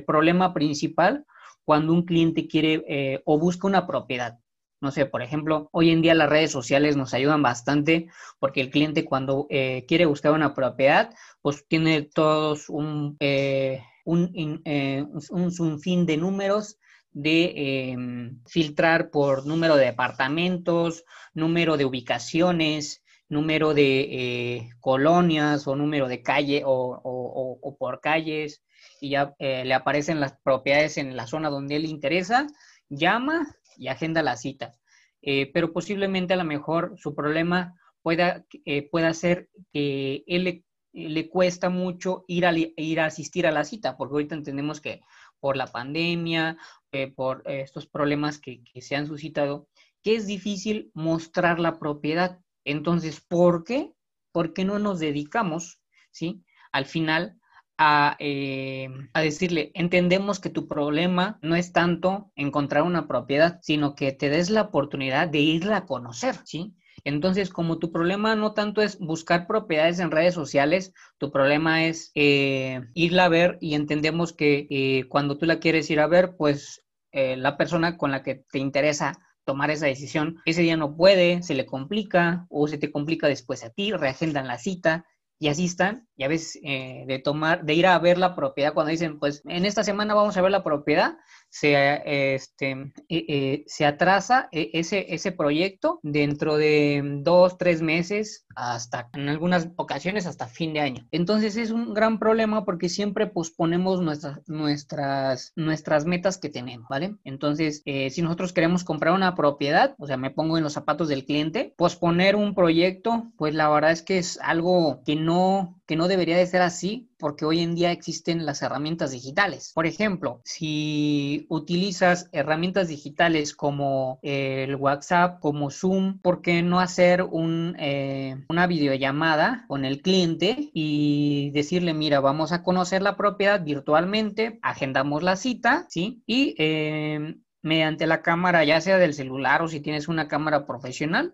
problema 0.08 0.52
principal 0.56 1.26
cuando 1.64 1.94
un 1.94 2.06
cliente 2.06 2.48
quiere 2.48 2.84
eh, 2.88 3.22
o 3.24 3.38
busca 3.38 3.68
una 3.68 3.86
propiedad. 3.86 4.40
No 4.80 4.92
sé, 4.92 5.08
por 5.08 5.24
ejemplo, 5.24 5.70
hoy 5.72 5.90
en 5.90 6.04
día 6.04 6.14
las 6.14 6.30
redes 6.30 6.52
sociales 6.52 6.96
nos 6.96 7.14
ayudan 7.16 7.42
bastante 7.42 8.08
porque 8.40 8.62
el 8.62 8.70
cliente 8.70 9.06
cuando 9.06 9.48
eh, 9.50 9.86
quiere 9.88 10.06
buscar 10.06 10.34
una 10.34 10.54
propiedad, 10.54 11.16
pues 11.42 11.66
tiene 11.68 12.04
todos 12.04 12.70
un, 12.70 13.18
eh, 13.20 13.82
un, 14.06 14.62
eh, 14.66 15.04
un, 15.32 15.80
fin 15.80 16.06
de 16.06 16.18
números 16.18 16.78
de 17.12 17.90
em, 17.92 18.40
filtrar 18.46 19.10
por 19.10 19.48
número 19.48 19.76
de 19.78 19.86
departamentos, 19.86 21.04
número 21.34 21.76
de 21.78 21.86
ubicaciones, 21.86 23.04
número 23.30 23.74
de 23.74 24.70
colonias 24.80 25.68
o 25.68 25.76
número 25.76 26.08
de 26.08 26.22
calle 26.22 26.62
o, 26.66 27.02
o 27.04 27.78
por 27.78 28.00
calles 28.00 28.62
y 29.02 29.10
ya 29.10 29.36
le 29.40 29.74
aparecen 29.74 30.20
las 30.20 30.38
propiedades 30.44 30.98
en 30.98 31.18
la 31.18 31.28
zona 31.28 31.50
donde 31.50 31.76
él 31.76 31.86
interesa, 31.86 32.48
llama 32.90 33.48
y 33.78 33.88
agenda 33.88 34.22
la 34.24 34.38
cita. 34.38 34.74
Eh, 35.22 35.52
pero 35.54 35.74
posiblemente 35.74 36.34
a 36.34 36.38
lo 36.38 36.44
mejor 36.44 36.96
su 36.98 37.16
problema 37.16 37.76
pueda, 38.02 38.46
eh, 38.66 38.88
pueda 38.90 39.14
ser 39.14 39.50
que 39.74 40.24
él 40.28 40.64
le, 40.94 41.30
cuesta 41.30 41.70
mucho 41.70 42.24
ir 42.28 42.46
a, 42.46 42.54
ir 42.56 43.00
a 43.00 43.06
asistir 43.06 43.46
a 43.46 43.52
la 43.52 43.64
cita, 43.64 43.98
porque 43.98 44.14
ahorita 44.14 44.36
entendemos 44.36 44.82
que 44.82 45.02
por 45.40 45.58
la 45.58 45.68
pandemia, 45.68 46.58
eh, 46.92 47.12
por 47.12 47.44
estos 47.46 47.88
problemas 47.88 48.40
que, 48.40 48.64
que 48.64 48.82
se 48.82 48.96
han 48.96 49.08
suscitado, 49.08 49.68
que 50.02 50.16
es 50.16 50.26
difícil 50.26 50.92
mostrar 50.94 51.60
la 51.60 51.78
propiedad. 51.78 52.40
Entonces, 52.64 53.22
¿por 53.22 53.64
qué? 53.64 53.94
¿Por 54.32 54.54
qué 54.54 54.66
no 54.66 54.80
nos 54.80 55.00
dedicamos, 55.00 55.82
¿sí? 56.12 56.44
Al 56.72 56.86
final 56.86 57.40
eh, 57.80 58.90
a, 59.14 59.22
decirle, 59.22 59.72
entendemos 59.76 60.40
que 60.40 60.50
tu 60.50 60.68
problema 60.68 61.38
no 61.42 61.56
es 61.56 61.74
tanto 61.74 62.32
encontrar 62.36 62.84
una 62.84 63.08
propiedad, 63.08 63.60
sino 63.62 63.94
que 63.94 64.12
te 64.12 64.30
des 64.30 64.50
la 64.50 64.64
oportunidad 64.64 65.28
de 65.28 65.40
irla 65.40 65.78
a 65.78 65.86
conocer, 65.86 66.36
¿sí? 66.46 66.76
Entonces, 67.04 67.50
como 67.50 67.78
tu 67.78 67.92
problema 67.92 68.36
no 68.36 68.54
tanto 68.54 68.82
es 68.82 68.98
buscar 69.00 69.46
propiedades 69.48 70.00
en 70.00 70.12
redes 70.12 70.34
sociales, 70.34 70.94
tu 71.20 71.32
problema 71.32 71.86
es 71.86 72.12
eh, 72.16 72.82
irla 72.96 73.26
a 73.26 73.30
ver 73.30 73.58
y 73.62 73.76
entendemos 73.76 74.34
que 74.34 74.68
eh, 74.70 75.06
cuando 75.08 75.38
tú 75.38 75.46
la 75.46 75.60
quieres 75.60 75.90
ir 75.90 76.00
a 76.00 76.08
ver, 76.08 76.36
pues 76.36 76.84
la 77.14 77.58
persona 77.58 77.98
con 77.98 78.12
la 78.12 78.22
que 78.22 78.36
te 78.36 78.60
interesa 78.60 79.18
tomar 79.44 79.72
esa 79.72 79.88
decisión, 79.88 80.40
ese 80.46 80.62
día 80.62 80.78
no 80.78 80.96
puede, 80.96 81.42
se 81.42 81.56
le 81.56 81.66
complica 81.66 82.46
o 82.50 82.68
se 82.68 82.78
te 82.78 82.92
complica 82.92 83.28
después 83.28 83.64
a 83.64 83.72
ti, 83.72 83.92
reagendan 83.92 84.46
la 84.46 84.60
cita 84.60 85.06
y 85.40 85.50
así 85.50 85.66
están, 85.66 86.08
y 86.16 86.24
a 86.24 86.28
veces 86.28 86.60
eh, 86.64 87.06
de 87.08 87.20
tomar, 87.20 87.64
de 87.64 87.74
ir 87.74 87.86
a 87.86 88.00
ver 88.00 88.18
la 88.18 88.36
propiedad, 88.36 88.74
cuando 88.74 88.92
dicen, 88.92 89.20
pues 89.20 89.42
en 89.46 89.66
esta 89.66 89.84
semana 89.84 90.14
vamos 90.16 90.36
a 90.38 90.42
ver 90.42 90.52
la 90.52 90.64
propiedad, 90.64 91.18
se, 91.60 92.34
este, 92.36 92.72
eh, 92.72 93.26
eh, 93.28 93.64
se 93.68 93.86
atrasa 93.86 94.50
ese, 94.52 95.14
ese 95.14 95.32
proyecto 95.32 96.00
dentro 96.04 96.58
de 96.58 97.02
dos, 97.22 97.58
tres 97.58 97.82
meses, 97.82 98.46
hasta 98.56 99.10
en 99.14 99.30
algunas 99.30 99.70
ocasiones 99.76 100.26
hasta 100.26 100.48
fin 100.48 100.74
de 100.74 100.80
año. 100.80 101.08
Entonces 101.12 101.58
es 101.58 101.72
un 101.72 101.94
gran 101.94 102.20
problema 102.20 102.66
porque 102.66 102.90
siempre 102.90 103.28
posponemos 103.28 104.02
nuestras, 104.02 104.40
nuestras, 104.48 105.54
nuestras 105.56 106.06
metas 106.06 106.38
que 106.38 106.50
tenemos, 106.50 106.88
¿vale? 106.90 107.16
Entonces, 107.24 107.84
si 107.86 108.22
nosotros 108.22 108.54
queremos 108.54 108.84
comprar 108.84 109.14
una 109.14 109.36
propiedad, 109.36 109.96
o 110.00 110.08
sea, 110.08 110.18
me 110.18 110.32
pongo 110.32 110.58
en 110.58 110.64
los 110.64 110.74
zapatos 110.74 111.08
del 111.08 111.26
cliente, 111.26 111.74
posponer 111.78 112.36
un 112.36 112.56
proyecto, 112.56 113.32
pues 113.38 113.54
la 113.54 113.70
verdad 113.70 113.92
es 113.92 114.02
que 114.02 114.18
es 114.18 114.40
algo 114.42 115.02
que 115.06 115.16
no, 115.16 115.77
que 115.88 115.96
no 115.96 116.08
debería 116.08 116.38
de 116.38 116.46
ser 116.46 116.62
así 116.62 117.10
porque 117.18 117.46
hoy 117.46 117.62
en 117.62 117.74
día 117.74 117.92
existen 117.92 118.46
las 118.46 118.62
herramientas 118.62 119.12
digitales. 119.12 119.72
Por 119.74 119.88
ejemplo, 119.88 120.42
si 120.44 121.48
utilizas 121.50 122.30
herramientas 122.34 122.90
digitales 122.90 123.56
como 123.56 124.20
el 124.22 124.76
WhatsApp, 124.76 125.40
como 125.40 125.72
Zoom, 125.72 126.20
¿por 126.20 126.42
qué 126.42 126.62
no 126.62 126.80
hacer 126.80 127.24
un, 127.24 127.76
eh, 127.80 128.46
una 128.50 128.68
videollamada 128.68 129.66
con 129.68 129.86
el 129.86 130.02
cliente 130.02 130.70
y 130.74 131.52
decirle, 131.52 131.94
mira, 131.94 132.20
vamos 132.20 132.52
a 132.52 132.64
conocer 132.64 133.02
la 133.02 133.16
propiedad 133.16 133.64
virtualmente, 133.64 134.60
agendamos 134.62 135.24
la 135.24 135.38
cita, 135.38 135.86
¿sí? 135.90 136.22
Y 136.28 136.54
eh, 136.58 137.38
mediante 137.62 138.08
la 138.08 138.22
cámara, 138.22 138.64
ya 138.64 138.82
sea 138.82 138.98
del 138.98 139.14
celular 139.14 139.62
o 139.62 139.68
si 139.68 139.80
tienes 139.80 140.08
una 140.08 140.28
cámara 140.28 140.66
profesional, 140.66 141.34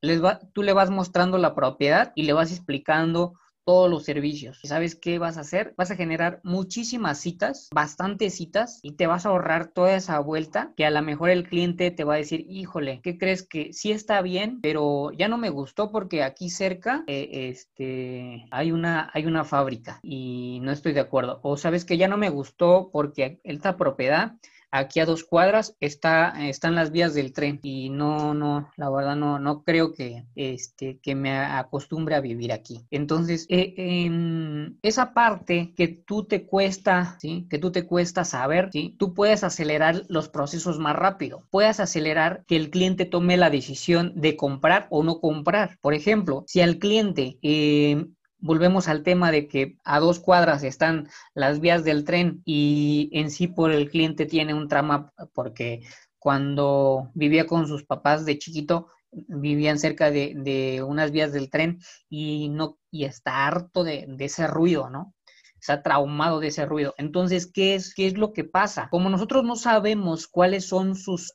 tú 0.53 0.63
le 0.63 0.73
vas 0.73 0.89
mostrando 0.89 1.37
la 1.37 1.55
propiedad 1.55 2.11
y 2.15 2.23
le 2.23 2.33
vas 2.33 2.51
explicando 2.51 3.33
todos 3.65 3.89
los 3.89 4.03
servicios. 4.03 4.59
¿Y 4.63 4.67
sabes 4.67 4.95
qué 4.95 5.19
vas 5.19 5.37
a 5.37 5.41
hacer? 5.41 5.73
Vas 5.77 5.91
a 5.91 5.95
generar 5.95 6.39
muchísimas 6.43 7.19
citas, 7.19 7.69
bastantes 7.73 8.35
citas, 8.35 8.79
y 8.83 8.93
te 8.93 9.07
vas 9.07 9.25
a 9.25 9.29
ahorrar 9.29 9.67
toda 9.67 9.95
esa 9.95 10.19
vuelta 10.19 10.73
que 10.75 10.85
a 10.85 10.91
lo 10.91 11.01
mejor 11.01 11.29
el 11.29 11.47
cliente 11.47 11.91
te 11.91 12.03
va 12.03 12.15
a 12.15 12.17
decir, 12.17 12.45
híjole, 12.49 13.01
¿qué 13.03 13.17
crees 13.17 13.43
que 13.47 13.73
sí 13.73 13.91
está 13.91 14.21
bien, 14.21 14.59
pero 14.61 15.11
ya 15.11 15.27
no 15.27 15.37
me 15.37 15.49
gustó 15.49 15.91
porque 15.91 16.23
aquí 16.23 16.49
cerca 16.49 17.03
eh, 17.07 17.49
este, 17.49 18.45
hay, 18.51 18.71
una, 18.71 19.09
hay 19.13 19.25
una 19.25 19.43
fábrica 19.43 19.99
y 20.03 20.59
no 20.61 20.71
estoy 20.71 20.93
de 20.93 21.01
acuerdo. 21.01 21.39
O 21.43 21.57
sabes 21.57 21.85
que 21.85 21.97
ya 21.97 22.07
no 22.07 22.17
me 22.17 22.29
gustó 22.29 22.89
porque 22.91 23.39
esta 23.43 23.77
propiedad 23.77 24.33
aquí 24.73 24.99
a 24.99 25.05
dos 25.05 25.23
cuadras 25.23 25.77
está, 25.79 26.33
están 26.47 26.73
las 26.73 26.91
vías 26.91 27.13
del 27.13 27.31
tren 27.31 27.59
y 27.61 27.91
no, 27.91 28.33
no, 28.33 28.71
la 28.75 28.89
verdad 28.89 29.15
no, 29.15 29.37
no 29.37 29.63
creo 29.63 29.93
que, 29.93 30.25
este, 30.35 30.99
que 30.99 31.13
me 31.13 31.37
acostumbre 31.37 32.15
a 32.15 32.21
vivir 32.21 32.51
aquí. 32.51 32.83
Entonces, 32.89 33.45
eh, 33.49 33.75
em, 33.77 34.75
esa 34.81 35.13
parte 35.13 35.73
que 35.77 35.87
tú 35.87 36.25
te 36.25 36.47
cuesta, 36.47 37.17
¿sí? 37.19 37.45
Que 37.51 37.59
tú 37.59 37.71
te 37.71 37.85
cuesta 37.85 38.25
saber, 38.25 38.69
¿sí? 38.73 38.95
Tú 38.97 39.13
puedes 39.13 39.43
acelerar 39.43 40.03
los 40.09 40.27
procesos 40.27 40.79
más 40.79 40.95
rápido. 40.95 41.43
Puedes 41.51 41.79
acelerar 41.79 42.43
que 42.47 42.55
el 42.55 42.71
cliente 42.71 43.05
tome 43.05 43.37
la 43.37 43.51
decisión 43.51 44.11
de 44.15 44.35
comprar 44.35 44.87
o 44.89 45.03
no 45.03 45.19
comprar. 45.19 45.77
Por 45.81 45.93
ejemplo, 45.93 46.45
si 46.47 46.61
al 46.61 46.79
cliente 46.79 47.37
eh, 47.43 48.07
volvemos 48.43 48.89
al 48.89 49.03
tema 49.03 49.31
de 49.31 49.47
que 49.47 49.77
a 49.85 49.99
dos 49.99 50.19
cuadras 50.19 50.63
están 50.63 51.07
las 51.33 51.61
vías 51.61 51.85
del 51.85 52.03
tren 52.03 52.41
y 52.43 53.09
en 53.13 53.31
sí 53.31 53.47
por 53.47 53.71
el 53.71 53.89
cliente 53.89 54.25
tiene 54.25 54.53
un 54.53 54.67
trama 54.67 55.13
porque 55.33 55.81
cuando 56.19 57.09
vivía 57.13 57.47
con 57.47 57.67
sus 57.67 57.85
papás 57.85 58.25
de 58.25 58.37
chiquito 58.37 58.89
vivían 59.11 59.79
cerca 59.79 60.11
de, 60.11 60.83
unas 60.85 61.11
vías 61.11 61.31
del 61.31 61.49
tren 61.49 61.79
y 62.09 62.49
no 62.49 62.77
y 62.91 63.05
está 63.05 63.47
harto 63.47 63.85
de, 63.85 64.13
ese 64.19 64.47
ruido, 64.47 64.89
¿no? 64.89 65.15
Está 65.61 65.81
traumado 65.81 66.41
de 66.41 66.47
ese 66.47 66.65
ruido. 66.65 66.93
Entonces, 66.97 67.49
¿qué 67.49 67.75
es, 67.75 67.93
qué 67.93 68.07
es 68.07 68.17
lo 68.17 68.33
que 68.33 68.43
pasa? 68.43 68.89
Como 68.91 69.09
nosotros 69.09 69.45
no 69.45 69.55
sabemos 69.55 70.27
cuáles 70.27 70.65
son 70.65 70.95
sus, 70.95 71.33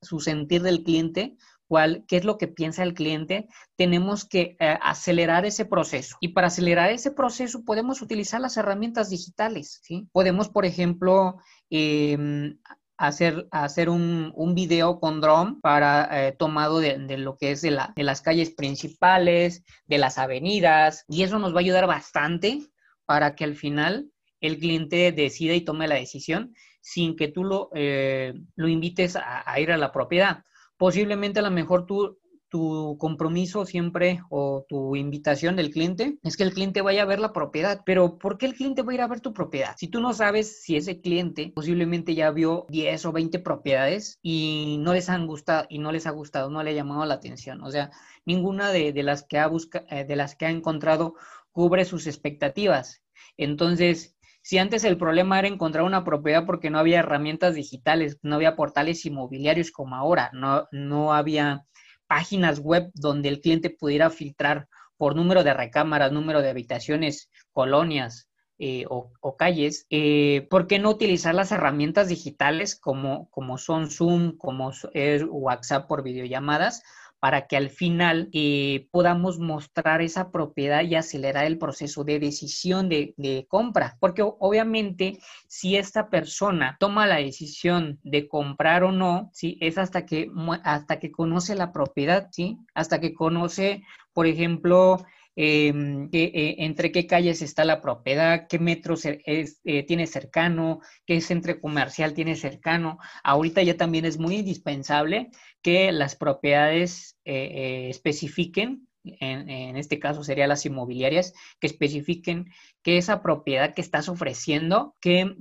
su 0.00 0.20
sentir 0.20 0.62
del 0.62 0.82
cliente, 0.82 1.36
cuál, 1.66 2.04
qué 2.08 2.16
es 2.16 2.24
lo 2.24 2.38
que 2.38 2.48
piensa 2.48 2.82
el 2.82 2.94
cliente, 2.94 3.48
tenemos 3.76 4.24
que 4.24 4.56
eh, 4.58 4.78
acelerar 4.82 5.44
ese 5.46 5.64
proceso. 5.64 6.16
Y 6.20 6.28
para 6.28 6.48
acelerar 6.48 6.90
ese 6.90 7.10
proceso 7.10 7.64
podemos 7.64 8.02
utilizar 8.02 8.40
las 8.40 8.56
herramientas 8.56 9.10
digitales. 9.10 9.82
Podemos, 10.12 10.48
por 10.48 10.64
ejemplo, 10.64 11.36
em, 11.70 12.58
hacer, 12.96 13.46
hacer 13.50 13.88
un, 13.88 14.32
un, 14.34 14.54
video 14.54 15.00
con 15.00 15.20
drone 15.20 15.56
para 15.62 16.28
eh, 16.28 16.32
tomado 16.32 16.80
de, 16.80 17.18
lo 17.18 17.36
que 17.36 17.52
es 17.52 17.62
de 17.62 17.70
las 17.70 18.22
calles 18.22 18.50
principales, 18.50 19.64
de 19.86 19.98
las 19.98 20.18
avenidas, 20.18 21.04
y 21.08 21.22
eso 21.22 21.38
nos 21.38 21.52
va 21.52 21.58
a 21.58 21.60
ayudar 21.60 21.86
bastante 21.86 22.60
para 23.04 23.34
que 23.34 23.44
al 23.44 23.54
final 23.54 24.10
el 24.40 24.58
cliente 24.58 25.12
decida 25.12 25.54
y 25.54 25.62
tome 25.62 25.88
la 25.88 25.94
decisión 25.96 26.54
sin 26.80 27.16
que 27.16 27.28
tú 27.28 27.44
lo, 27.44 27.70
eh, 27.74 28.34
lo 28.54 28.68
invites 28.68 29.16
a, 29.16 29.58
ir 29.58 29.72
a 29.72 29.76
la 29.76 29.92
propiedad 29.92 30.44
posiblemente 30.76 31.40
a 31.40 31.42
lo 31.42 31.50
mejor 31.50 31.86
tú, 31.86 32.18
tu 32.48 32.96
compromiso 32.98 33.66
siempre 33.66 34.20
o 34.30 34.64
tu 34.68 34.96
invitación 34.96 35.56
del 35.56 35.70
cliente 35.70 36.18
es 36.22 36.36
que 36.36 36.42
el 36.42 36.52
cliente 36.52 36.80
vaya 36.80 37.02
a 37.02 37.06
ver 37.06 37.18
la 37.18 37.32
propiedad. 37.32 37.80
Pero 37.84 38.18
¿por 38.18 38.38
qué 38.38 38.46
el 38.46 38.54
cliente 38.54 38.82
va 38.82 38.92
a 38.92 38.94
ir 38.94 39.00
a 39.00 39.08
ver 39.08 39.20
tu 39.20 39.32
propiedad? 39.32 39.74
Si 39.76 39.88
tú 39.88 40.00
no 40.00 40.12
sabes 40.12 40.62
si 40.62 40.76
ese 40.76 41.00
cliente 41.00 41.52
posiblemente 41.54 42.14
ya 42.14 42.30
vio 42.30 42.66
10 42.68 43.06
o 43.06 43.12
20 43.12 43.38
propiedades 43.40 44.18
y 44.22 44.78
no 44.80 44.94
les 44.94 45.08
han 45.08 45.26
gustado 45.26 45.66
y 45.68 45.78
no 45.78 45.92
les 45.92 46.06
ha 46.06 46.10
gustado, 46.10 46.50
no 46.50 46.62
le 46.62 46.70
ha 46.70 46.74
llamado 46.74 47.04
la 47.04 47.14
atención. 47.14 47.62
O 47.62 47.70
sea, 47.70 47.90
ninguna 48.24 48.70
de, 48.70 48.92
las 49.02 49.24
que 49.24 49.38
ha 49.38 49.46
busca, 49.48 49.84
eh, 49.90 50.04
de 50.04 50.16
las 50.16 50.36
que 50.36 50.46
ha 50.46 50.50
encontrado 50.50 51.14
cubre 51.50 51.84
sus 51.84 52.06
expectativas. 52.06 53.02
Entonces, 53.36 54.15
si 54.46 54.58
antes 54.58 54.84
el 54.84 54.96
problema 54.96 55.40
era 55.40 55.48
encontrar 55.48 55.82
una 55.82 56.04
propiedad 56.04 56.46
porque 56.46 56.70
no 56.70 56.78
había 56.78 57.00
herramientas 57.00 57.56
digitales, 57.56 58.20
no 58.22 58.36
había 58.36 58.54
portales 58.54 59.04
inmobiliarios 59.04 59.72
como 59.72 59.96
ahora, 59.96 60.30
no, 60.32 60.68
no 60.70 61.12
había 61.12 61.64
páginas 62.06 62.60
web 62.60 62.92
donde 62.94 63.28
el 63.28 63.40
cliente 63.40 63.70
pudiera 63.70 64.08
filtrar 64.08 64.68
por 64.96 65.16
número 65.16 65.42
de 65.42 65.52
recámaras, 65.52 66.12
número 66.12 66.42
de 66.42 66.50
habitaciones, 66.50 67.28
colonias, 67.50 68.28
eh, 68.60 68.84
o, 68.88 69.36
calles, 69.36 69.84
eh, 69.90 70.46
¿por 70.48 70.68
qué 70.68 70.78
no 70.78 70.90
utilizar 70.90 71.34
las 71.34 71.50
herramientas 71.50 72.06
digitales 72.06 72.78
como, 72.78 73.28
como 73.30 73.58
son 73.58 73.90
Zoom, 73.90 74.36
como 74.36 74.70
es 74.92 75.24
WhatsApp 75.28 75.88
por 75.88 76.04
videollamadas? 76.04 76.84
Para 77.18 77.46
que 77.46 77.56
al 77.56 77.70
final 77.70 78.28
eh, 78.32 78.88
podamos 78.90 79.38
mostrar 79.38 80.02
esa 80.02 80.30
propiedad 80.30 80.82
y 80.82 80.94
acelerar 80.94 81.46
el 81.46 81.58
proceso 81.58 82.04
de 82.04 82.18
decisión 82.18 82.88
de, 82.88 83.14
de, 83.16 83.46
compra. 83.48 83.96
Porque 84.00 84.22
obviamente 84.22 85.18
si 85.48 85.76
esta 85.76 86.10
persona 86.10 86.76
toma 86.78 87.06
la 87.06 87.16
decisión 87.16 87.98
de 88.02 88.28
comprar 88.28 88.84
o 88.84 88.92
no, 88.92 89.30
¿sí? 89.32 89.58
es 89.60 89.78
hasta 89.78 90.06
que, 90.06 90.30
hasta 90.62 90.98
que 90.98 91.10
conoce 91.10 91.54
la 91.54 91.72
propiedad, 91.72 92.28
¿sí? 92.32 92.58
hasta 92.74 93.00
que 93.00 93.14
conoce, 93.14 93.82
por 94.12 94.26
ejemplo, 94.26 94.98
Em, 95.38 96.08
eh, 96.12 96.56
entre 96.60 96.90
qué 96.90 97.06
calles 97.06 97.42
está 97.42 97.66
la 97.66 97.82
propiedad, 97.82 98.46
qué 98.48 98.58
metros 98.58 99.04
eh, 99.04 99.84
tiene 99.86 100.06
cercano, 100.06 100.80
qué 101.04 101.20
centro 101.20 101.60
comercial 101.60 102.14
tiene 102.14 102.36
cercano. 102.36 102.98
Ahorita 103.22 103.62
ya 103.62 103.76
también 103.76 104.06
es 104.06 104.18
muy 104.18 104.36
indispensable 104.36 105.30
que 105.60 105.92
las 105.92 106.16
propiedades 106.16 107.18
eh, 107.26 107.88
especifiquen, 107.90 108.88
en, 109.04 109.76
este 109.76 110.00
caso 110.00 110.24
serían 110.24 110.48
las 110.48 110.64
inmobiliarias, 110.64 111.34
que 111.60 111.66
especifiquen 111.66 112.46
que 112.82 112.96
esa 112.96 113.22
propiedad 113.22 113.74
que 113.74 113.82
estás 113.82 114.08
ofreciendo, 114.08 114.94
qué 115.00 115.36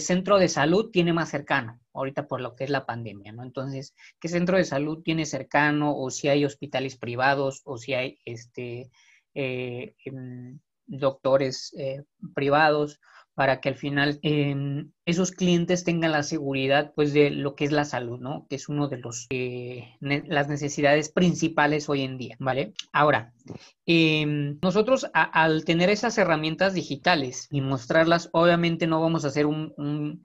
centro 0.00 0.38
de 0.38 0.48
salud 0.48 0.90
tiene 0.90 1.12
más 1.12 1.28
cercano 1.28 1.80
ahorita 1.92 2.28
por 2.28 2.40
lo 2.40 2.54
que 2.54 2.64
es 2.64 2.70
la 2.70 2.86
pandemia, 2.86 3.32
¿no? 3.32 3.42
Entonces, 3.42 3.94
¿qué 4.20 4.28
centro 4.28 4.56
de 4.56 4.64
salud 4.64 5.02
tiene 5.02 5.26
cercano 5.26 5.94
o 5.94 6.10
si 6.10 6.28
hay 6.28 6.44
hospitales 6.44 6.96
privados 6.96 7.62
o 7.64 7.76
si 7.76 7.94
hay 7.94 8.18
este 8.24 8.90
eh, 9.34 9.94
doctores 10.86 11.74
eh, 11.78 12.02
privados 12.34 13.00
para 13.34 13.60
que 13.60 13.70
al 13.70 13.76
final 13.76 14.20
esos 15.06 15.30
clientes 15.30 15.84
tengan 15.84 16.12
la 16.12 16.22
seguridad 16.22 16.92
pues 16.94 17.14
de 17.14 17.30
lo 17.30 17.54
que 17.54 17.64
es 17.64 17.72
la 17.72 17.84
salud, 17.86 18.20
¿no? 18.20 18.46
Que 18.50 18.56
es 18.56 18.68
uno 18.68 18.88
de 18.88 18.98
los 18.98 19.28
eh, 19.30 19.94
las 20.00 20.48
necesidades 20.48 21.10
principales 21.10 21.88
hoy 21.88 22.02
en 22.02 22.18
día, 22.18 22.36
¿vale? 22.38 22.74
Ahora, 22.92 23.32
em, 23.86 24.58
nosotros 24.60 25.06
al 25.14 25.64
tener 25.64 25.88
esas 25.88 26.18
herramientas 26.18 26.74
digitales 26.74 27.48
y 27.50 27.62
mostrarlas, 27.62 28.28
obviamente 28.32 28.86
no 28.86 29.00
vamos 29.00 29.24
a 29.24 29.28
hacer 29.28 29.46
un 29.46 30.22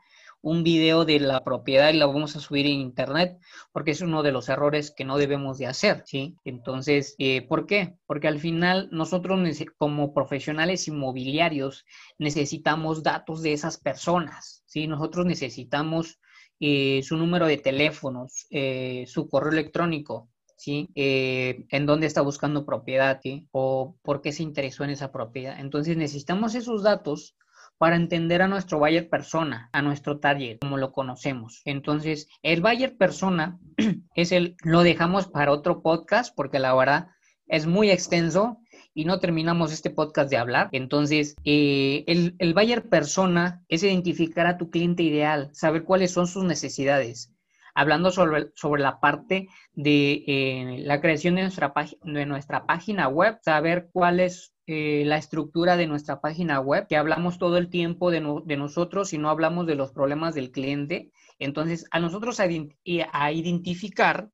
video 0.63 1.05
de 1.05 1.19
la 1.19 1.43
propiedad 1.43 1.91
y 1.91 1.97
la 1.97 2.05
vamos 2.05 2.35
a 2.35 2.39
subir 2.39 2.67
en 2.67 2.73
internet, 2.73 3.39
porque 3.71 3.91
es 3.91 4.01
uno 4.01 4.21
de 4.21 4.31
los 4.31 4.47
errores 4.47 4.91
que 4.95 5.03
no 5.03 5.17
debemos 5.17 5.57
de 5.57 5.65
hacer, 5.65 6.03
¿sí? 6.05 6.35
Entonces, 6.45 7.15
eh, 7.17 7.41
¿por 7.47 7.65
qué? 7.65 7.95
Porque 8.05 8.27
al 8.27 8.39
final 8.39 8.87
nosotros 8.91 9.39
como 9.75 10.13
profesionales 10.13 10.87
inmobiliarios 10.87 11.83
necesitamos 12.19 13.01
datos 13.01 13.41
de 13.41 13.53
esas 13.53 13.77
personas, 13.77 14.61
¿sí? 14.67 14.85
Nosotros 14.85 15.25
necesitamos 15.25 16.19
eh, 16.59 17.01
su 17.03 17.17
número 17.17 17.47
de 17.47 17.57
teléfonos, 17.57 18.45
eh, 18.51 19.05
su 19.07 19.27
correo 19.27 19.51
electrónico, 19.51 20.29
¿sí? 20.57 20.89
en 20.95 21.85
dónde 21.87 22.05
está 22.05 22.21
buscando 22.21 22.67
propiedad, 22.67 23.19
¿sí? 23.21 23.47
O 23.51 23.97
por 24.03 24.21
qué 24.21 24.31
se 24.31 24.43
interesó 24.43 24.83
en 24.83 24.91
esa 24.91 25.11
propiedad. 25.11 25.59
Entonces 25.59 25.97
necesitamos 25.97 26.53
esos 26.53 26.83
datos 26.83 27.35
para 27.77 27.95
entender 27.95 28.41
a 28.41 28.47
nuestro 28.47 28.79
buyer 28.79 29.09
persona, 29.09 29.69
a 29.73 29.81
nuestro 29.81 30.19
target, 30.19 30.59
como 30.59 30.77
lo 30.77 30.91
conocemos. 30.91 31.61
Entonces, 31.65 32.27
el 32.41 32.61
buyer 32.61 32.97
persona 32.97 33.59
es 34.15 34.31
el, 34.31 34.55
lo 34.63 34.83
dejamos 34.83 35.27
para 35.27 35.51
otro 35.51 35.81
podcast 35.81 36.33
porque 36.35 36.59
la 36.59 36.73
verdad 36.73 37.07
es 37.47 37.67
muy 37.67 37.91
extenso 37.91 38.59
y 38.93 39.05
no 39.05 39.19
terminamos 39.19 39.73
este 39.73 39.89
podcast 39.89 40.29
de 40.29 40.37
hablar. 40.37 40.69
Entonces, 40.71 41.35
eh, 41.43 42.03
el, 42.07 42.35
el 42.39 42.53
buyer 42.53 42.87
persona 42.87 43.63
es 43.67 43.83
identificar 43.83 44.47
a 44.47 44.57
tu 44.57 44.69
cliente 44.69 45.03
ideal, 45.03 45.49
saber 45.53 45.83
cuáles 45.83 46.11
son 46.11 46.27
sus 46.27 46.45
necesidades. 46.45 47.33
Hablando 47.77 48.09
sobre, 48.09 48.51
sobre 48.55 48.81
la 48.81 49.01
parte 49.01 49.49
de 49.73 50.23
eh, 50.27 50.77
la 50.79 51.01
creación 51.01 51.35
de 51.35 51.41
nuestra, 51.41 51.73
de 52.03 52.25
nuestra 52.25 52.65
página 52.65 53.09
web, 53.09 53.37
saber 53.41 53.89
cuál 53.91 54.21
es 54.21 54.54
eh, 54.67 55.03
la 55.05 55.17
estructura 55.17 55.77
de 55.77 55.85
nuestra 55.85 56.21
página 56.21 56.59
web, 56.59 56.87
que 56.87 56.97
hablamos 56.97 57.37
todo 57.37 57.57
el 57.57 57.69
tiempo 57.69 58.09
de, 58.09 58.19
nosotros 58.57 59.13
y 59.13 59.19
no 59.19 59.29
hablamos 59.29 59.67
de 59.67 59.75
los 59.75 59.91
problemas 59.91 60.33
del 60.33 60.49
cliente. 60.49 61.11
Entonces, 61.37 61.85
a 61.91 61.99
nosotros 61.99 62.39
a, 62.39 63.31
identificar 63.31 64.29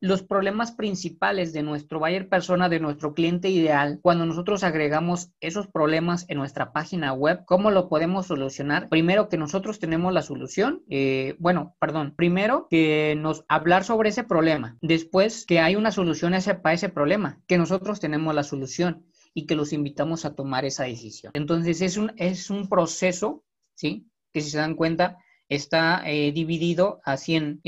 los 0.00 0.24
problemas 0.24 0.72
principales 0.72 1.52
de 1.52 1.62
nuestro 1.62 2.00
buyer 2.00 2.28
persona, 2.28 2.68
de 2.68 2.80
nuestro 2.80 3.14
cliente 3.14 3.50
ideal, 3.50 4.00
cuando 4.02 4.26
nosotros 4.26 4.64
agregamos 4.64 5.30
esos 5.38 5.68
problemas 5.68 6.24
en 6.28 6.38
nuestra 6.38 6.72
página 6.72 7.12
web, 7.12 7.44
¿cómo 7.46 7.70
lo 7.70 7.88
podemos 7.88 8.26
solucionar? 8.26 8.88
Primero 8.88 9.28
que 9.28 9.38
nosotros 9.38 9.78
tenemos 9.78 10.12
la 10.12 10.22
solución, 10.22 10.82
eh, 10.90 11.36
bueno, 11.38 11.76
perdón, 11.78 12.14
primero 12.16 12.66
que 12.68 13.14
nos 13.16 13.44
hablar 13.48 13.84
sobre 13.84 14.08
ese 14.08 14.24
problema, 14.24 14.76
después 14.80 15.46
que 15.46 15.60
hay 15.60 15.76
una 15.76 15.92
solución 15.92 16.32
para 16.62 16.74
ese 16.74 16.88
problema, 16.88 17.40
que 17.46 17.58
nosotros 17.58 18.00
tenemos 18.00 18.34
la 18.34 18.42
solución 18.42 19.04
y 19.38 19.46
que 19.46 19.54
los 19.54 19.72
invitamos 19.72 20.24
a 20.24 20.34
tomar 20.34 20.64
esa 20.64 20.82
decisión. 20.82 21.30
Entonces 21.32 21.80
es 21.80 21.96
un, 21.96 22.12
es 22.16 22.50
un 22.50 22.68
proceso, 22.68 23.44
¿sí? 23.76 24.08
Que 24.32 24.40
si 24.40 24.50
se 24.50 24.58
dan 24.58 24.74
cuenta, 24.74 25.18
está 25.48 26.02
eh, 26.04 26.32
dividido 26.32 27.00
así 27.04 27.36
en, 27.36 27.60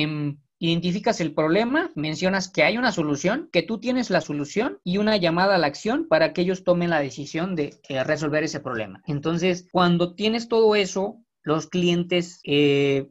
identificas 0.59 1.20
el 1.20 1.33
problema, 1.33 1.92
mencionas 1.94 2.48
que 2.48 2.64
hay 2.64 2.76
una 2.76 2.90
solución, 2.90 3.48
que 3.52 3.62
tú 3.62 3.78
tienes 3.78 4.11
la 4.11 4.20
solución 4.20 4.80
y 4.83 4.98
una 4.98 5.16
llamada 5.16 5.54
a 5.54 5.59
la 5.59 5.68
acción 5.68 6.09
para 6.09 6.33
que 6.33 6.40
ellos 6.40 6.64
tomen 6.64 6.90
la 6.90 6.98
decisión 6.98 7.54
de 7.54 7.78
eh, 7.88 8.02
resolver 8.02 8.42
ese 8.42 8.59
problema. 8.59 9.00
Entonces, 9.06 9.68
cuando 9.70 10.16
tienes 10.16 10.48
todo 10.48 10.74
eso, 10.74 11.22
los 11.44 11.68
clientes 11.68 12.40
eh, 12.42 13.06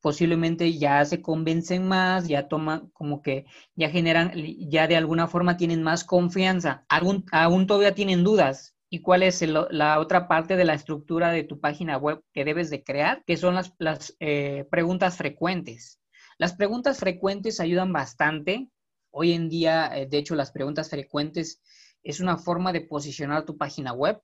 posiblemente 0.00 0.76
ya 0.78 1.04
se 1.04 1.20
convencen 1.22 1.86
más, 1.86 2.28
ya 2.28 2.48
toman 2.48 2.90
como 2.90 3.22
que 3.22 3.46
ya 3.74 3.90
generan, 3.90 4.32
ya 4.70 4.86
de 4.86 4.96
alguna 4.96 5.26
forma 5.26 5.56
tienen 5.56 5.82
más 5.82 6.04
confianza. 6.04 6.84
Aún, 6.88 7.24
aún 7.32 7.66
todavía 7.66 7.94
tienen 7.94 8.24
dudas. 8.24 8.74
¿Y 8.90 9.00
cuál 9.00 9.24
es 9.24 9.42
la 9.42 9.98
otra 9.98 10.28
parte 10.28 10.56
de 10.56 10.64
la 10.64 10.74
estructura 10.74 11.32
de 11.32 11.42
tu 11.42 11.58
página 11.58 11.96
web 11.96 12.22
que 12.32 12.44
debes 12.44 12.70
de 12.70 12.84
crear? 12.84 13.24
Que 13.26 13.36
son 13.36 13.54
las, 13.56 13.74
las 13.78 14.16
eh, 14.20 14.66
preguntas 14.70 15.16
frecuentes. 15.16 16.00
Las 16.38 16.54
preguntas 16.54 16.98
frecuentes 16.98 17.58
ayudan 17.58 17.92
bastante. 17.92 18.68
Hoy 19.10 19.32
en 19.32 19.48
día, 19.48 19.90
eh, 19.96 20.06
de 20.06 20.18
hecho, 20.18 20.36
las 20.36 20.52
preguntas 20.52 20.90
frecuentes 20.90 21.60
es 22.04 22.20
una 22.20 22.36
forma 22.36 22.72
de 22.72 22.82
posicionar 22.82 23.44
tu 23.44 23.56
página 23.56 23.92
web, 23.92 24.20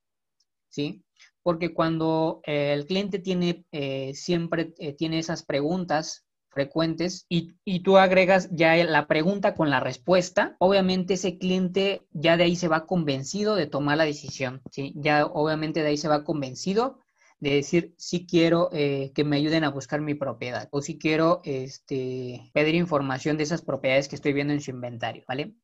¿sí? 0.71 1.03
porque 1.43 1.73
cuando 1.73 2.41
eh, 2.45 2.73
el 2.73 2.85
cliente 2.85 3.19
tiene 3.19 3.65
eh, 3.71 4.13
siempre 4.13 4.73
eh, 4.77 4.93
tiene 4.93 5.19
esas 5.19 5.43
preguntas 5.43 6.25
frecuentes 6.49 7.25
y, 7.29 7.53
tú 7.79 7.97
agregas 7.97 8.49
ya 8.51 8.75
la 8.83 9.07
pregunta 9.07 9.55
con 9.55 9.69
la 9.69 9.79
respuesta, 9.79 10.57
obviamente 10.59 11.13
ese 11.13 11.37
cliente 11.37 12.05
ya 12.11 12.35
de 12.35 12.43
ahí 12.43 12.57
se 12.57 12.67
va 12.67 12.85
convencido 12.85 13.55
de 13.55 13.67
tomar 13.67 13.97
la 13.97 14.03
decisión, 14.03 14.61
¿sí? 14.69 14.91
Ya 14.97 15.25
obviamente 15.25 15.81
de 15.81 15.87
ahí 15.87 15.97
se 15.97 16.09
va 16.09 16.25
convencido 16.25 16.99
de 17.39 17.51
decir 17.51 17.95
si 17.97 18.27
quiero 18.27 18.69
que 18.69 19.23
me 19.25 19.37
ayuden 19.37 19.63
a 19.63 19.69
buscar 19.69 20.01
mi 20.01 20.13
propiedad 20.13 20.67
o 20.71 20.81
si 20.81 20.99
quiero 20.99 21.39
este, 21.45 22.51
pedir 22.53 22.75
información 22.75 23.37
de 23.37 23.43
esas 23.43 23.61
propiedades 23.61 24.09
que 24.09 24.17
estoy 24.17 24.33
viendo 24.33 24.51
en 24.51 24.61
su 24.61 24.71
inventario, 24.71 25.23
¿vale? 25.29 25.55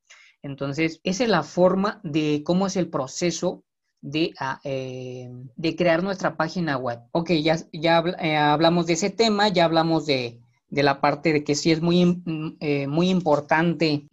Entonces, 0.41 1.01
esa 1.03 1.23
es 1.25 1.29
la 1.29 1.43
forma 1.43 1.99
de 2.03 2.43
cómo 2.45 2.65
es 2.65 2.77
el 2.77 2.89
proceso 2.89 3.65
Ah, 4.39 4.59
eh, 4.63 5.29
de, 5.55 5.75
crear 5.75 6.03
nuestra 6.03 6.37
página 6.37 6.77
web. 6.77 6.99
Ok, 7.11 7.31
ya, 7.43 7.57
ya 7.73 8.03
eh, 8.19 8.37
hablamos 8.37 8.85
de 8.85 8.93
ese 8.93 9.09
tema, 9.09 9.49
ya 9.49 9.65
hablamos 9.65 10.05
de, 10.05 10.39
la 10.69 11.01
parte 11.01 11.33
de 11.33 11.43
que 11.43 11.55
sí 11.55 11.71
es 11.71 11.81
muy, 11.81 12.05
mm, 12.05 12.57
eh, 12.59 12.87
muy 12.87 13.09
importante 13.09 14.07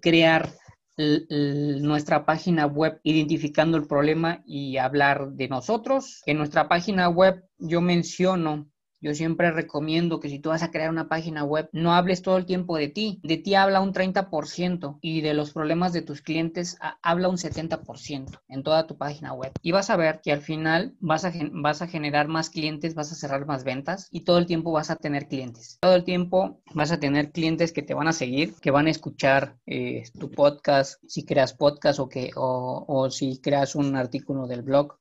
crear 0.00 0.52
nuestra 0.98 2.24
página 2.24 2.64
web 2.66 3.00
identificando 3.02 3.76
el 3.76 3.86
problema 3.86 4.42
y 4.46 4.78
hablar 4.78 5.32
de 5.32 5.48
nosotros. 5.48 6.22
En 6.24 6.38
nuestra 6.38 6.68
página 6.68 7.10
web 7.10 7.44
yo 7.58 7.82
menciono 7.82 8.66
yo 9.00 9.14
siempre 9.14 9.50
recomiendo 9.50 10.20
que 10.20 10.28
si 10.28 10.38
tú 10.38 10.48
vas 10.48 10.62
a 10.62 10.70
crear 10.70 10.90
una 10.90 11.08
página 11.08 11.44
web, 11.44 11.68
no 11.72 11.94
hables 11.94 12.22
todo 12.22 12.38
el 12.38 12.46
tiempo 12.46 12.76
de 12.76 12.88
ti. 12.88 13.20
De 13.22 13.36
ti 13.36 13.54
habla 13.54 13.80
un 13.80 13.92
30% 13.92 14.98
y 15.00 15.20
de 15.20 15.34
los 15.34 15.52
problemas 15.52 15.92
de 15.92 16.02
tus 16.02 16.22
clientes 16.22 16.78
habla 17.02 17.28
un 17.28 17.36
70% 17.36 18.40
en 18.48 18.62
toda 18.62 18.86
tu 18.86 18.96
página 18.96 19.32
web. 19.32 19.52
Y 19.62 19.72
vas 19.72 19.90
a 19.90 19.96
ver 19.96 20.20
que 20.22 20.32
al 20.32 20.40
final 20.40 20.94
vas 21.00 21.24
a, 21.24 21.86
generar 21.86 22.28
más 22.28 22.50
clientes, 22.50 22.94
vas 22.94 23.12
a 23.12 23.16
cerrar 23.16 23.46
más 23.46 23.64
ventas 23.64 24.08
y 24.10 24.20
todo 24.24 24.38
el 24.38 24.46
tiempo 24.46 24.72
vas 24.72 24.90
a 24.90 24.96
tener 24.96 25.28
clientes. 25.28 25.78
Todo 25.80 25.94
el 25.94 26.04
tiempo 26.04 26.60
vas 26.74 26.90
a 26.90 26.98
tener 26.98 27.32
clientes 27.32 27.72
que 27.72 27.82
te 27.82 27.94
van 27.94 28.08
a 28.08 28.12
seguir, 28.12 28.54
que 28.60 28.70
van 28.70 28.86
a 28.86 28.90
escuchar 28.90 29.56
eh, 29.66 30.04
tu 30.18 30.30
podcast, 30.30 31.02
si 31.06 31.24
creas 31.24 31.52
podcast 31.52 31.98
o, 32.00 32.08
que, 32.08 32.30
o, 32.34 32.84
o 32.88 33.10
si 33.10 33.40
creas 33.40 33.74
un 33.74 33.94
artículo 33.94 34.46
del 34.46 34.62
blog 34.62 34.96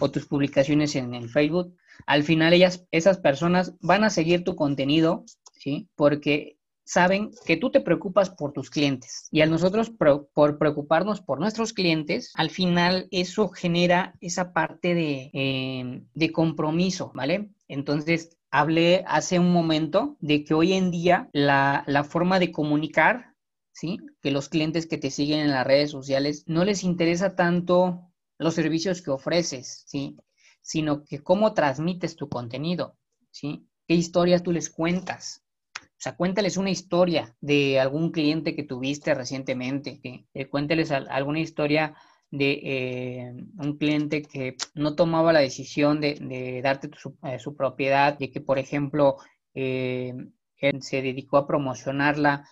o 0.00 0.10
tus 0.10 0.26
publicaciones 0.26 0.96
en 0.96 1.14
el 1.14 1.28
Facebook 1.28 1.76
al 2.06 2.22
final 2.22 2.52
ellas, 2.52 2.86
esas 2.90 3.18
personas 3.18 3.74
van 3.80 4.04
a 4.04 4.10
seguir 4.10 4.44
tu 4.44 4.56
contenido, 4.56 5.24
¿sí? 5.52 5.88
Porque 5.94 6.58
saben 6.84 7.30
que 7.46 7.56
tú 7.56 7.70
te 7.70 7.80
preocupas 7.80 8.30
por 8.30 8.52
tus 8.52 8.70
clientes 8.70 9.28
y 9.30 9.40
a 9.40 9.46
nosotros 9.46 9.90
por 9.90 10.58
preocuparnos 10.58 11.22
por 11.22 11.40
nuestros 11.40 11.72
clientes, 11.72 12.32
al 12.34 12.50
final 12.50 13.08
eso 13.10 13.48
genera 13.48 14.14
esa 14.20 14.52
parte 14.52 14.94
de, 14.94 15.30
em, 15.32 16.06
de 16.14 16.32
compromiso, 16.32 17.10
¿vale? 17.14 17.50
Entonces, 17.68 18.36
hablé 18.50 19.02
hace 19.06 19.38
un 19.38 19.52
momento 19.52 20.16
de 20.20 20.44
que 20.44 20.54
hoy 20.54 20.74
en 20.74 20.90
día 20.90 21.28
la, 21.32 21.84
la 21.86 22.04
forma 22.04 22.38
de 22.38 22.52
comunicar, 22.52 23.34
¿sí? 23.72 23.96
Que 24.22 24.30
los 24.30 24.48
clientes 24.48 24.86
que 24.86 24.98
te 24.98 25.10
siguen 25.10 25.40
en 25.40 25.50
las 25.50 25.66
redes 25.66 25.90
sociales 25.90 26.44
no 26.46 26.64
les 26.64 26.84
interesa 26.84 27.34
tanto 27.34 28.12
los 28.38 28.54
servicios 28.54 29.00
que 29.02 29.10
ofreces, 29.10 29.84
¿sí? 29.86 30.16
Sino 30.64 31.04
que 31.04 31.22
cómo 31.22 31.52
transmites 31.52 32.16
tu 32.16 32.30
contenido, 32.30 32.96
¿sí? 33.30 33.68
¿Qué 33.86 33.94
historias 33.94 34.42
tú 34.42 34.50
les 34.50 34.70
cuentas? 34.70 35.44
O 35.78 36.00
sea, 36.04 36.16
cuéntales 36.16 36.56
una 36.56 36.70
historia 36.70 37.36
de 37.40 37.78
algún 37.78 38.10
cliente 38.10 38.56
que 38.56 38.62
tuviste 38.62 39.14
recientemente, 39.14 40.00
¿sí? 40.02 40.26
Eh, 40.32 40.46
cuéntales 40.48 40.90
alguna 40.90 41.40
historia 41.40 41.94
de 42.30 42.52
eh, 42.62 43.32
un 43.58 43.76
cliente 43.76 44.22
que 44.22 44.56
no 44.74 44.94
tomaba 44.96 45.34
la 45.34 45.40
decisión 45.40 46.00
de, 46.00 46.60
darte 46.62 46.90
eh, 47.22 47.38
su, 47.38 47.56
propiedad, 47.56 48.16
y 48.18 48.28
que, 48.30 48.40
por 48.40 48.58
ejemplo, 48.58 49.16
él 49.52 50.32
se 50.80 51.02
dedicó 51.02 51.36
a 51.36 51.46
promocionarla 51.46 52.48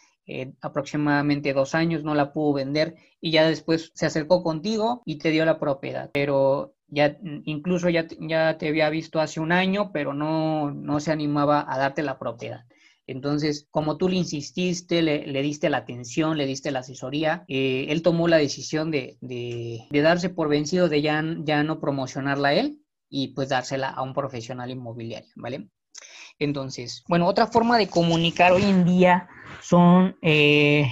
aproximadamente 0.61 1.53
dos 1.53 1.75
años, 1.75 2.05
no 2.05 2.14
la 2.14 2.33
pudo 2.33 2.53
vender 2.53 2.94
y 3.20 3.33
ya 3.33 3.48
después 3.48 3.90
se 3.94 4.07
acercó 4.07 4.42
contigo 4.42 5.03
y 5.05 5.18
te 5.18 5.31
dio 5.31 5.44
la 5.44 5.59
propiedad. 5.59 6.11
Pero 6.12 6.75
ya 6.92 7.16
incluso 7.44 7.88
ya, 7.88 8.07
ya 8.20 8.59
te 8.59 8.68
había 8.68 8.90
visto 8.90 9.20
hace 9.20 9.40
un 9.40 9.50
año, 9.50 9.90
pero 9.92 10.12
no, 10.12 10.70
no 10.70 11.00
se 11.00 11.11
animaba 11.11 11.64
a 11.66 11.78
darte 11.78 12.02
la 12.02 12.18
propiedad. 12.18 12.66
Entonces, 13.07 13.66
como 13.70 13.96
tú 13.96 14.09
le 14.09 14.16
insististe, 14.16 15.02
le, 15.02 15.42
diste 15.42 15.70
la 15.70 15.78
atención, 15.78 16.37
le 16.37 16.46
diste 16.46 16.70
la 16.70 16.81
asesoría, 16.81 17.44
eh, 17.48 17.87
él 17.88 18.02
tomó 18.02 18.28
la 18.28 18.37
decisión 18.37 18.90
de, 18.90 19.16
de, 19.20 20.02
darse 20.02 20.28
por 20.28 20.48
vencido, 20.48 20.88
de 20.88 21.02
ya, 21.02 21.24
ya 21.44 21.62
no 21.64 21.81
promocionarla 21.81 22.48
a 22.48 22.55
él 22.55 22.78
y 23.09 23.28
pues 23.28 23.48
dársela 23.48 23.88
a 23.88 24.02
un 24.02 24.14
profesional 24.14 24.70
inmobiliario, 24.70 25.31
¿vale? 25.35 25.68
Entonces, 26.38 27.02
bueno, 27.09 27.26
otra 27.26 27.46
forma 27.46 27.78
de 27.78 27.88
comunicar 27.88 28.52
hoy 28.52 28.64
en 28.64 28.85
día 28.85 29.28
son 29.62 30.16
eh, 30.22 30.87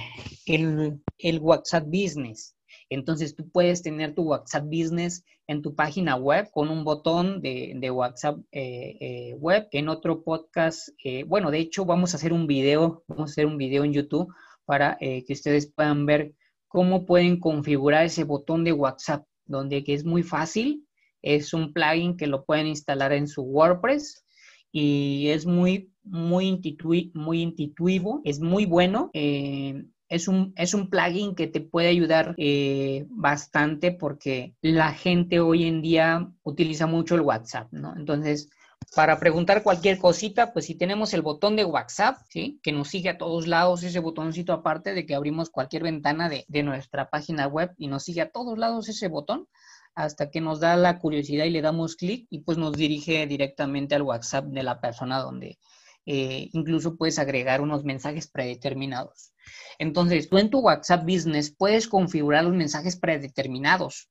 el, 0.45 1.01
el 1.17 1.39
WhatsApp 1.39 1.85
Business. 1.85 2.55
Entonces 2.91 3.35
tú 3.35 3.49
puedes 3.49 3.81
tener 3.81 4.13
tu 4.13 4.23
WhatsApp 4.23 4.65
Business 4.65 5.23
en 5.47 5.61
tu 5.61 5.75
página 5.75 6.17
web 6.17 6.51
con 6.51 6.69
un 6.69 6.83
botón 6.83 7.41
de, 7.41 7.89
WhatsApp 7.89 8.39
eh, 8.51 8.97
eh, 8.99 9.35
web. 9.35 9.65
En 9.71 9.87
otro 9.87 10.23
podcast, 10.23 10.89
eh, 11.01 11.23
bueno, 11.23 11.51
de 11.51 11.59
hecho 11.59 11.85
vamos 11.85 12.13
a 12.13 12.17
hacer 12.17 12.33
un 12.33 12.47
video, 12.47 13.05
vamos 13.07 13.29
a 13.29 13.31
hacer 13.31 13.45
un 13.45 13.57
video 13.57 13.85
en 13.85 13.93
YouTube 13.93 14.27
para 14.65 14.97
que 14.99 15.25
ustedes 15.29 15.71
puedan 15.73 16.05
ver 16.05 16.33
cómo 16.67 17.05
pueden 17.05 17.39
configurar 17.39 18.05
ese 18.05 18.25
botón 18.25 18.63
de 18.65 18.73
WhatsApp, 18.73 19.25
donde 19.45 19.83
que 19.83 19.93
es 19.93 20.03
muy 20.03 20.21
fácil. 20.21 20.85
Es 21.21 21.53
un 21.53 21.71
plugin 21.71 22.17
que 22.17 22.27
lo 22.27 22.43
pueden 22.45 22.67
instalar 22.67 23.13
en 23.13 23.27
su 23.27 23.41
WordPress 23.41 24.25
y 24.71 25.27
es 25.29 25.45
muy, 25.45 25.91
muy, 26.03 26.61
muy 27.13 27.41
intuitivo, 27.41 28.21
es 28.25 28.39
muy 28.41 28.65
bueno 28.65 29.11
es 30.11 30.27
un, 30.27 30.53
es 30.57 30.73
un 30.73 30.89
plugin 30.89 31.35
que 31.35 31.47
te 31.47 31.61
puede 31.61 31.87
ayudar 31.87 32.35
eh, 32.37 33.05
bastante 33.09 33.93
porque 33.93 34.53
la 34.61 34.93
gente 34.93 35.39
hoy 35.39 35.63
en 35.63 35.81
día 35.81 36.29
utiliza 36.43 36.85
mucho 36.85 37.15
el 37.15 37.21
WhatsApp, 37.21 37.71
¿no? 37.71 37.95
Entonces, 37.95 38.49
para 38.93 39.17
preguntar 39.19 39.63
cualquier 39.63 39.99
cosita, 39.99 40.51
pues 40.51 40.65
si 40.65 40.75
tenemos 40.75 41.13
el 41.13 41.21
botón 41.21 41.55
de 41.55 41.63
WhatsApp, 41.63 42.17
¿sí? 42.29 42.59
Que 42.61 42.73
nos 42.73 42.89
sigue 42.89 43.07
a 43.07 43.17
todos 43.17 43.47
lados, 43.47 43.83
ese 43.83 43.99
botoncito 43.99 44.51
aparte 44.51 44.93
de 44.93 45.05
que 45.05 45.15
abrimos 45.15 45.49
cualquier 45.49 45.83
ventana 45.83 46.27
de, 46.27 46.43
de 46.49 46.63
nuestra 46.63 47.09
página 47.09 47.47
web 47.47 47.71
y 47.77 47.87
nos 47.87 48.03
sigue 48.03 48.19
a 48.19 48.31
todos 48.31 48.57
lados 48.57 48.89
ese 48.89 49.07
botón 49.07 49.47
hasta 49.95 50.29
que 50.29 50.41
nos 50.41 50.59
da 50.59 50.75
la 50.75 50.99
curiosidad 50.99 51.45
y 51.45 51.51
le 51.51 51.61
damos 51.61 51.95
clic 51.95 52.27
y 52.29 52.39
pues 52.39 52.57
nos 52.57 52.73
dirige 52.73 53.25
directamente 53.27 53.95
al 53.95 54.01
WhatsApp 54.01 54.45
de 54.47 54.63
la 54.63 54.81
persona 54.81 55.19
donde 55.19 55.57
eh, 56.05 56.49
incluso 56.53 56.97
puedes 56.97 57.19
agregar 57.19 57.61
unos 57.61 57.83
mensajes 57.83 58.27
predeterminados. 58.27 59.33
Entonces, 59.79 60.29
tú 60.29 60.37
en 60.37 60.49
tu 60.49 60.59
WhatsApp 60.59 61.03
Business 61.03 61.53
puedes 61.55 61.87
configurar 61.87 62.43
los 62.43 62.53
mensajes 62.53 62.97
predeterminados. 62.97 64.09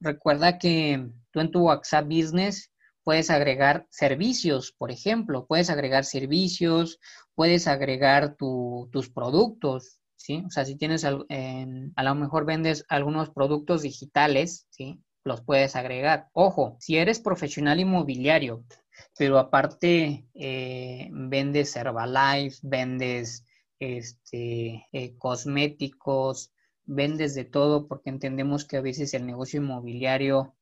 Recuerda 0.00 0.58
que 0.58 1.08
tú 1.30 1.40
en 1.40 1.50
tu 1.50 1.64
WhatsApp 1.66 2.06
Business 2.06 2.72
puedes 3.04 3.30
agregar 3.30 3.86
servicios, 3.90 4.72
por 4.72 4.90
ejemplo, 4.90 5.46
puedes 5.46 5.70
agregar 5.70 6.04
servicios, 6.04 6.98
puedes 7.34 7.66
agregar 7.66 8.36
tus 8.36 9.10
productos, 9.10 10.00
¿sí? 10.16 10.44
O 10.46 10.50
sea, 10.50 10.64
si 10.64 10.76
tienes, 10.76 11.04
a 11.04 11.10
lo 11.10 12.14
mejor 12.14 12.44
vendes 12.44 12.84
algunos 12.88 13.30
productos 13.30 13.82
digitales, 13.82 14.66
¿sí? 14.70 15.02
Los 15.24 15.40
puedes 15.42 15.76
agregar. 15.76 16.28
Ojo, 16.32 16.76
si 16.80 16.96
eres 16.96 17.20
profesional 17.20 17.80
inmobiliario 17.80 18.64
pero 19.18 19.38
aparte 19.38 20.26
eh, 20.34 21.08
vendes 21.12 21.76
Herbalife, 21.76 22.58
vendes 22.62 23.44
este, 23.78 24.86
eh, 24.92 25.16
cosméticos, 25.18 26.52
vendes 26.84 27.34
de 27.34 27.44
todo 27.44 27.88
porque 27.88 28.10
entendemos 28.10 28.64
que 28.64 28.76
a 28.76 28.80
veces 28.80 29.14
el 29.14 29.26
negocio 29.26 29.60
inmobiliario 29.60 30.54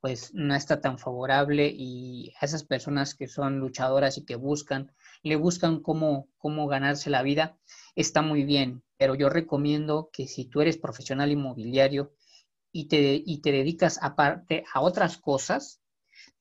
pues 0.00 0.34
no 0.34 0.54
está 0.54 0.82
tan 0.82 0.98
favorable 0.98 1.72
y 1.74 2.34
a 2.38 2.44
esas 2.44 2.62
personas 2.62 3.14
que 3.14 3.26
son 3.26 3.58
luchadoras 3.58 4.18
y 4.18 4.26
que 4.26 4.36
buscan, 4.36 4.92
le 5.22 5.36
buscan 5.36 5.80
cómo, 5.80 6.28
cómo 6.36 6.66
ganarse 6.66 7.08
la 7.08 7.22
vida, 7.22 7.56
está 7.96 8.20
muy 8.20 8.44
bien, 8.44 8.82
pero 8.98 9.14
yo 9.14 9.30
recomiendo 9.30 10.10
que 10.12 10.26
si 10.26 10.44
tú 10.44 10.60
eres 10.60 10.76
profesional 10.76 11.32
inmobiliario 11.32 12.12
y 12.70 12.88
te, 12.88 13.22
y 13.24 13.40
te 13.40 13.50
dedicas 13.50 13.98
aparte 14.02 14.64
a 14.74 14.82
otras 14.82 15.16
cosas, 15.16 15.80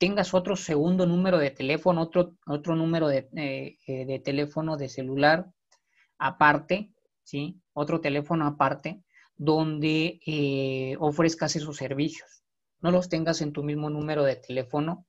tengas 0.04 0.34
otro 0.34 0.58
segundo 0.58 1.06
número 1.06 1.38
de 1.38 1.50
teléfono, 1.50 2.02
otro, 2.02 2.36
otro 2.46 2.76
número 2.76 3.08
de, 3.08 3.30
eh, 3.38 3.78
eh, 3.88 4.06
de 4.06 4.20
teléfono 4.20 4.76
de 4.76 4.89
celular 4.89 5.50
aparte, 6.18 6.92
¿sí? 7.24 7.62
Otro 7.72 8.02
teléfono 8.02 8.46
aparte 8.46 9.02
donde 9.38 10.20
eh, 10.26 10.98
ofrezcas 11.00 11.56
esos 11.56 11.78
servicios. 11.78 12.44
No 12.82 12.92
los 12.92 13.08
tengas 13.08 13.39
en 13.39 13.54
tu 13.54 13.63
mismo 13.63 13.89
número 13.89 14.26
de 14.26 14.36
teléfono 14.36 15.06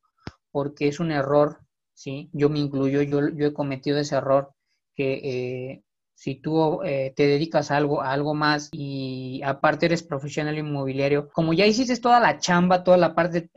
porque 0.52 0.87
es 0.87 1.00
un 1.00 1.11
error, 1.11 1.59
¿sí? 1.92 2.30
Yo 2.33 2.48
me 2.48 2.61
incluyo, 2.61 3.02
yo, 3.02 3.30
yo 3.30 3.46
he 3.48 3.52
cometido 3.52 3.98
ese 3.98 4.14
error 4.14 4.54
que 4.94 5.83
si 6.14 6.37
tú 6.37 6.78
te 6.85 7.26
dedicas 7.26 7.72
a 7.72 7.78
algo, 7.78 8.00
algo 8.00 8.33
más 8.35 8.68
y 8.70 9.42
aparte 9.42 9.87
eres 9.87 10.04
profesional 10.04 10.57
inmobiliario, 10.57 11.28
como 11.33 11.52
ya 11.52 11.66
hiciste 11.66 11.96
toda 11.96 12.20
la 12.20 12.38
chamba, 12.38 12.85
toda 12.85 12.96
la 12.96 13.16
parte 13.16 13.50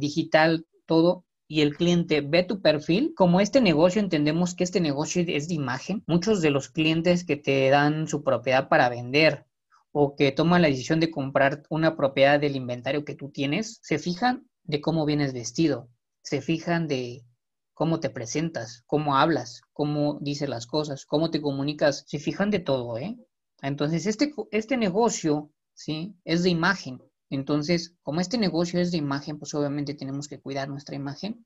digital, 0.00 0.64
todo 0.86 1.24
y 1.46 1.60
el 1.60 1.76
cliente 1.76 2.20
ve 2.20 2.42
tu 2.42 2.60
perfil, 2.60 3.12
como 3.14 3.40
este 3.40 3.60
negocio 3.60 4.00
entendemos 4.00 4.54
que 4.54 4.64
este 4.64 4.80
negocio 4.80 5.24
es 5.26 5.48
de 5.48 5.54
imagen, 5.54 6.02
muchos 6.06 6.40
de 6.40 6.50
los 6.50 6.68
clientes 6.68 7.24
que 7.24 7.36
te 7.36 7.68
dan 7.68 8.08
su 8.08 8.22
propiedad 8.22 8.68
para 8.68 8.88
vender 8.88 9.46
o 9.92 10.16
que 10.16 10.32
toman 10.32 10.62
la 10.62 10.68
decisión 10.68 11.00
de 11.00 11.10
comprar 11.10 11.62
una 11.68 11.96
propiedad 11.96 12.40
del 12.40 12.56
inventario 12.56 13.04
que 13.04 13.14
tú 13.14 13.30
tienes, 13.30 13.78
se 13.82 13.98
fijan 13.98 14.48
de 14.64 14.80
cómo 14.80 15.04
vienes 15.04 15.32
vestido, 15.32 15.88
se 16.22 16.40
fijan 16.40 16.88
de 16.88 17.24
cómo 17.74 18.00
te 18.00 18.10
presentas, 18.10 18.82
cómo 18.86 19.16
hablas, 19.16 19.60
cómo 19.72 20.18
dices 20.20 20.48
las 20.48 20.66
cosas, 20.66 21.04
cómo 21.04 21.30
te 21.30 21.40
comunicas, 21.40 22.04
se 22.06 22.18
fijan 22.18 22.50
de 22.50 22.60
todo, 22.60 22.98
¿eh? 22.98 23.16
Entonces, 23.62 24.06
este, 24.06 24.32
este 24.50 24.76
negocio, 24.76 25.50
¿sí? 25.74 26.16
Es 26.24 26.42
de 26.42 26.50
imagen. 26.50 27.00
Entonces, 27.30 27.94
como 28.02 28.20
este 28.20 28.38
negocio 28.38 28.80
es 28.80 28.92
de 28.92 28.98
imagen, 28.98 29.38
pues 29.38 29.54
obviamente 29.54 29.94
tenemos 29.94 30.28
que 30.28 30.40
cuidar 30.40 30.68
nuestra 30.68 30.94
imagen. 30.96 31.44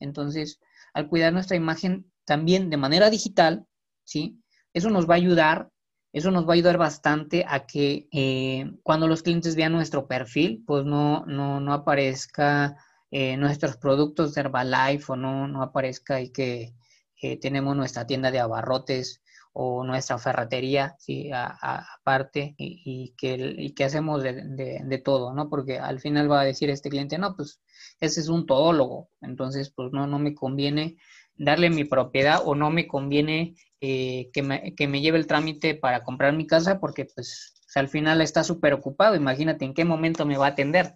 Entonces, 0.00 0.60
al 0.94 1.08
cuidar 1.08 1.32
nuestra 1.32 1.56
imagen 1.56 2.10
también 2.24 2.70
de 2.70 2.76
manera 2.76 3.10
digital, 3.10 3.66
¿sí? 4.04 4.40
Eso 4.72 4.90
nos 4.90 5.08
va 5.08 5.14
a 5.14 5.16
ayudar, 5.16 5.70
eso 6.12 6.30
nos 6.30 6.46
va 6.46 6.50
a 6.50 6.54
ayudar 6.54 6.78
bastante 6.78 7.44
a 7.48 7.66
que 7.66 8.08
eh, 8.12 8.70
cuando 8.82 9.08
los 9.08 9.22
clientes 9.22 9.56
vean 9.56 9.72
nuestro 9.72 10.06
perfil, 10.06 10.62
pues 10.66 10.84
no, 10.84 11.24
no, 11.26 11.60
no 11.60 11.72
aparezca 11.72 12.76
eh, 13.10 13.36
nuestros 13.36 13.76
productos 13.76 14.34
de 14.34 14.40
Herbalife 14.42 15.12
o 15.12 15.16
no, 15.16 15.48
no 15.48 15.62
aparezca 15.62 16.20
y 16.20 16.30
que 16.30 16.74
eh, 17.22 17.38
tenemos 17.38 17.76
nuestra 17.76 18.06
tienda 18.06 18.30
de 18.30 18.40
abarrotes 18.40 19.22
o 19.58 19.84
nuestra 19.84 20.18
ferretería, 20.18 20.94
¿sí? 20.98 21.30
aparte, 21.32 22.54
y, 22.58 23.14
que, 23.16 23.54
y 23.56 23.72
que 23.72 23.84
hacemos 23.84 24.22
de, 24.22 25.02
todo, 25.02 25.32
¿no? 25.32 25.48
Porque 25.48 25.78
al 25.78 25.98
final 25.98 26.30
va 26.30 26.42
a 26.42 26.44
decir 26.44 26.68
este 26.68 26.90
cliente, 26.90 27.16
no, 27.16 27.34
pues 27.34 27.62
ese 27.98 28.20
es 28.20 28.28
un 28.28 28.44
todólogo, 28.44 29.08
entonces 29.22 29.72
pues 29.74 29.92
no, 29.92 30.06
no 30.06 30.18
me 30.18 30.34
conviene 30.34 30.98
darle 31.36 31.70
mi 31.70 31.84
propiedad 31.84 32.42
o 32.44 32.54
no 32.54 32.70
me 32.70 32.86
conviene 32.86 33.54
eh, 33.80 34.28
que, 34.34 34.42
me, 34.42 34.74
que, 34.74 34.88
me, 34.88 35.00
lleve 35.00 35.16
el 35.16 35.26
trámite 35.26 35.74
para 35.74 36.04
comprar 36.04 36.34
mi 36.34 36.46
casa 36.46 36.78
porque 36.78 37.06
pues 37.06 37.54
al 37.76 37.88
final 37.88 38.20
está 38.20 38.44
súper 38.44 38.74
ocupado, 38.74 39.16
imagínate 39.16 39.64
en 39.64 39.72
qué 39.72 39.86
momento 39.86 40.26
me 40.26 40.36
va 40.36 40.48
a 40.48 40.50
atender, 40.50 40.92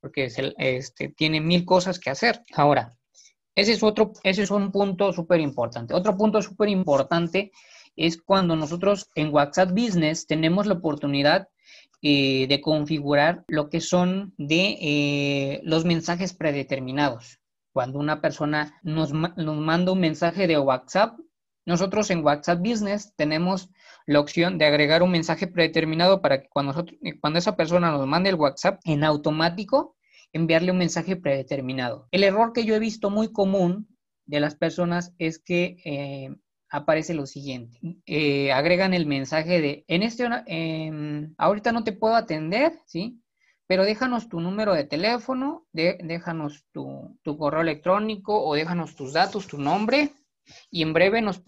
porque 0.00 0.28
este, 0.58 1.08
tiene 1.08 1.40
mil 1.40 1.64
cosas 1.64 1.98
que 1.98 2.10
hacer. 2.10 2.44
Ahora, 2.54 2.96
ese 3.56 3.72
es 3.72 3.82
otro, 3.82 4.12
ese 4.22 4.44
es 4.44 4.52
un 4.52 4.70
punto 4.70 5.12
súper 5.12 5.40
importante. 5.40 5.94
Otro 5.94 6.16
punto 6.16 6.40
súper 6.40 6.68
importante 6.68 7.50
es 7.98 8.20
cuando 8.20 8.56
nosotros 8.56 9.10
en 9.14 9.32
WhatsApp 9.32 9.70
Business 9.70 10.26
tenemos 10.26 10.66
la 10.66 10.74
oportunidad 10.74 11.48
eh, 12.00 12.46
de 12.48 12.60
configurar 12.60 13.44
lo 13.48 13.68
que 13.68 13.80
son 13.80 14.32
de 14.38 14.78
eh, 14.80 15.60
los 15.64 15.84
mensajes 15.84 16.32
predeterminados. 16.32 17.40
Cuando 17.72 17.98
una 17.98 18.20
persona 18.20 18.78
nos, 18.82 19.12
nos 19.12 19.56
manda 19.56 19.92
un 19.92 20.00
mensaje 20.00 20.46
de 20.46 20.58
WhatsApp, 20.58 21.18
nosotros 21.66 22.10
en 22.10 22.24
WhatsApp 22.24 22.60
Business 22.60 23.12
tenemos 23.16 23.68
la 24.06 24.20
opción 24.20 24.56
de 24.58 24.64
agregar 24.64 25.02
un 25.02 25.10
mensaje 25.10 25.46
predeterminado 25.46 26.22
para 26.22 26.40
que 26.40 26.48
cuando, 26.48 26.72
cuando 27.20 27.38
esa 27.38 27.56
persona 27.56 27.90
nos 27.90 28.06
mande 28.06 28.30
el 28.30 28.36
WhatsApp, 28.36 28.80
en 28.84 29.04
automático 29.04 29.96
enviarle 30.32 30.72
un 30.72 30.78
mensaje 30.78 31.16
predeterminado. 31.16 32.08
El 32.10 32.24
error 32.24 32.52
que 32.52 32.64
yo 32.64 32.74
he 32.74 32.78
visto 32.78 33.10
muy 33.10 33.32
común 33.32 33.88
de 34.24 34.40
las 34.40 34.54
personas 34.54 35.12
es 35.18 35.38
que 35.38 35.76
eh, 35.84 36.36
aparece 36.70 37.14
lo 37.14 37.26
siguiente. 37.26 37.78
Eh, 38.06 38.52
agregan 38.52 38.94
el 38.94 39.06
mensaje 39.06 39.60
de, 39.60 39.84
en 39.88 40.02
este, 40.02 40.28
eh, 40.46 41.28
ahorita 41.38 41.72
no 41.72 41.84
te 41.84 41.92
puedo 41.92 42.14
atender, 42.14 42.78
¿sí? 42.86 43.20
Pero 43.66 43.84
déjanos 43.84 44.28
tu 44.28 44.40
número 44.40 44.72
de 44.72 44.84
teléfono, 44.84 45.66
déjanos 45.72 46.64
tu, 46.72 47.18
tu, 47.22 47.36
correo 47.36 47.60
electrónico 47.60 48.42
o 48.42 48.54
déjanos 48.54 48.96
tus 48.96 49.12
datos, 49.12 49.46
tu 49.46 49.58
nombre, 49.58 50.12
y 50.70 50.82
en 50.82 50.94
breve 50.94 51.20
nos, 51.20 51.42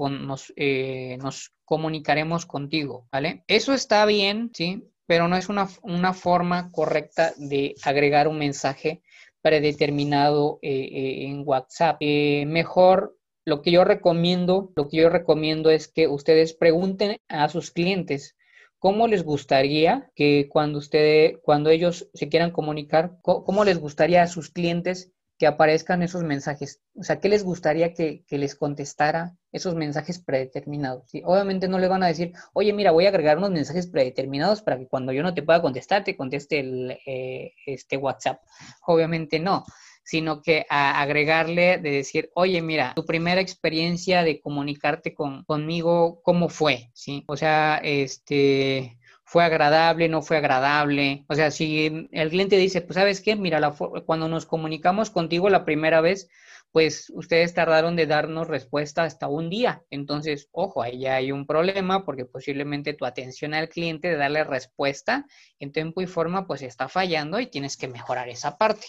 eh, 0.57 1.17
nos, 1.19 1.53
comunicaremos 1.65 2.47
contigo, 2.47 3.07
¿vale? 3.13 3.45
Eso 3.47 3.73
está 3.73 4.05
bien, 4.05 4.51
¿sí? 4.53 4.91
Pero 5.07 5.29
no 5.29 5.37
es 5.37 5.49
una, 5.49 5.67
forma 6.13 6.71
correcta 6.73 7.33
de 7.37 7.75
agregar 7.85 8.27
un 8.27 8.39
mensaje 8.39 9.03
predeterminado 9.41 10.59
eh, 10.63 11.27
en 11.27 11.43
WhatsApp. 11.47 12.03
mejor 12.03 13.17
lo 13.45 13.63
que 13.63 13.71
yo 13.71 13.85
recomiendo, 13.85 14.73
lo 14.77 14.89
que 14.89 14.99
yo 14.99 15.09
recomiendo 15.09 15.71
es 15.71 15.89
que 15.89 16.09
ustedes 16.09 16.55
pregunten 16.55 17.17
a 17.29 17.49
sus 17.49 17.71
clientes 17.71 18.37
cómo 18.79 19.09
les 19.09 19.25
gustaría 19.25 20.11
que 20.15 20.49
cuando 20.51 20.79
ustedes, 20.79 21.39
cuando 21.43 21.71
ellos 21.71 22.09
se 22.15 22.29
quieran 22.29 22.51
comunicar, 22.51 23.19
cómo 23.23 23.65
les 23.65 23.79
gustaría 23.79 24.23
a 24.23 24.27
sus 24.27 24.51
clientes 24.51 25.13
que 25.39 25.47
aparezcan 25.47 26.03
esos 26.03 26.23
mensajes. 26.23 26.83
O 26.95 27.03
sea, 27.03 27.19
¿qué 27.19 27.31
les 27.31 27.45
gustaría 27.45 27.95
que, 27.95 28.25
les 28.29 28.55
contestara 28.55 29.37
esos 29.53 29.75
mensajes 29.75 30.19
predeterminados? 30.19 31.11
Obviamente 31.25 31.67
no 31.67 31.79
le 31.79 31.89
van 31.89 32.03
a 32.03 32.09
decir, 32.09 32.33
oye, 32.53 32.75
mira, 32.75 32.91
voy 32.91 33.07
a 33.07 33.09
agregar 33.09 33.39
unos 33.39 33.51
mensajes 33.51 33.87
predeterminados 33.87 34.61
para 34.61 34.79
que 34.79 34.87
cuando 34.87 35.13
yo 35.13 35.23
no 35.23 35.33
te 35.33 35.43
pueda 35.43 35.63
contestar, 35.63 36.05
te 36.05 36.15
conteste 36.15 36.61
el, 36.61 36.99
eh, 37.07 37.53
este 37.65 37.97
WhatsApp. 37.97 38.43
Obviamente 38.87 39.39
no 39.39 39.65
sino 40.11 40.43
que 40.43 40.67
a 40.69 41.01
agregarle 41.01 41.79
de 41.79 41.93
decir, 41.93 42.33
oye, 42.35 42.61
mira, 42.63 42.95
tu 42.97 43.07
primera 43.07 43.41
experiencia 43.41 44.25
de 44.25 44.41
comunicarte 44.41 45.15
con, 45.15 45.45
conmigo, 45.45 46.21
¿cómo 46.25 46.49
fue? 46.49 46.91
¿Sí? 46.95 47.23
O 47.29 47.37
sea, 47.37 47.81
este, 47.85 48.99
fue 49.31 49.45
agradable, 49.45 50.09
no 50.09 50.23
fue 50.23 50.39
agradable. 50.39 51.25
O 51.29 51.37
sea, 51.37 51.53
si 51.53 52.09
el 52.11 52.31
cliente 52.31 52.57
dice, 52.57 52.81
pues 52.81 52.97
sabes 52.97 53.21
qué, 53.21 53.37
mira, 53.37 53.73
cuando 54.05 54.27
nos 54.27 54.45
comunicamos 54.45 55.11
contigo 55.11 55.49
la 55.49 55.65
primera 55.65 56.01
vez, 56.01 56.29
pues 56.73 57.13
ustedes 57.15 57.55
tardaron 57.55 57.95
de 57.95 58.07
darnos 58.07 58.49
respuesta 58.49 59.05
hasta 59.05 59.29
un 59.29 59.49
día. 59.49 59.85
Entonces, 59.89 60.49
ojo, 60.51 60.83
ahí 60.83 60.99
ya 60.99 61.15
hay 61.15 61.31
un 61.31 61.47
problema 61.47 62.05
porque 62.05 62.25
posiblemente 62.25 62.93
tu 62.93 63.07
atención 63.07 63.55
al 63.55 63.69
cliente 63.69 64.09
de 64.09 64.17
darle 64.17 64.43
respuesta 64.43 65.25
en 65.61 65.71
tiempo 65.71 66.03
y 66.03 66.09
forma, 66.09 66.49
pues 66.49 66.63
está 66.63 66.89
fallando 66.89 67.39
y 67.39 67.47
tienes 67.47 67.77
que 67.77 67.87
mejorar 67.87 68.29
esa 68.29 68.59
parte. 68.59 68.89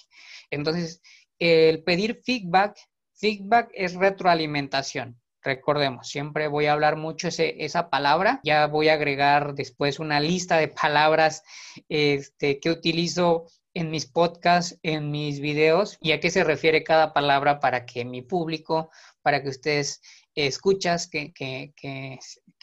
Entonces, 0.49 1.03
el 1.37 1.83
pedir 1.83 2.19
feedback, 2.25 2.79
feedback 3.13 3.69
es 3.75 3.93
retroalimentación. 3.93 5.20
Recordemos, 5.43 6.07
siempre 6.07 6.47
voy 6.47 6.67
a 6.67 6.73
hablar 6.73 6.97
mucho 6.97 7.29
ese, 7.29 7.63
esa 7.65 7.89
palabra. 7.89 8.39
Ya 8.43 8.67
voy 8.67 8.89
a 8.89 8.93
agregar 8.93 9.55
después 9.55 9.99
una 9.99 10.19
lista 10.19 10.57
de 10.57 10.67
palabras 10.67 11.43
este, 11.89 12.59
que 12.59 12.69
utilizo 12.69 13.47
en 13.73 13.89
mis 13.89 14.05
podcasts, 14.05 14.77
en 14.83 15.11
mis 15.11 15.39
videos 15.39 15.97
y 16.01 16.11
a 16.11 16.19
qué 16.19 16.29
se 16.29 16.43
refiere 16.43 16.83
cada 16.83 17.13
palabra 17.13 17.59
para 17.59 17.85
que 17.85 18.05
mi 18.05 18.21
público, 18.21 18.91
para 19.21 19.41
que 19.41 19.49
ustedes 19.49 20.01
escuchas 20.35 21.07
que, 21.07 21.33
que, 21.33 21.73
que, 21.75 22.19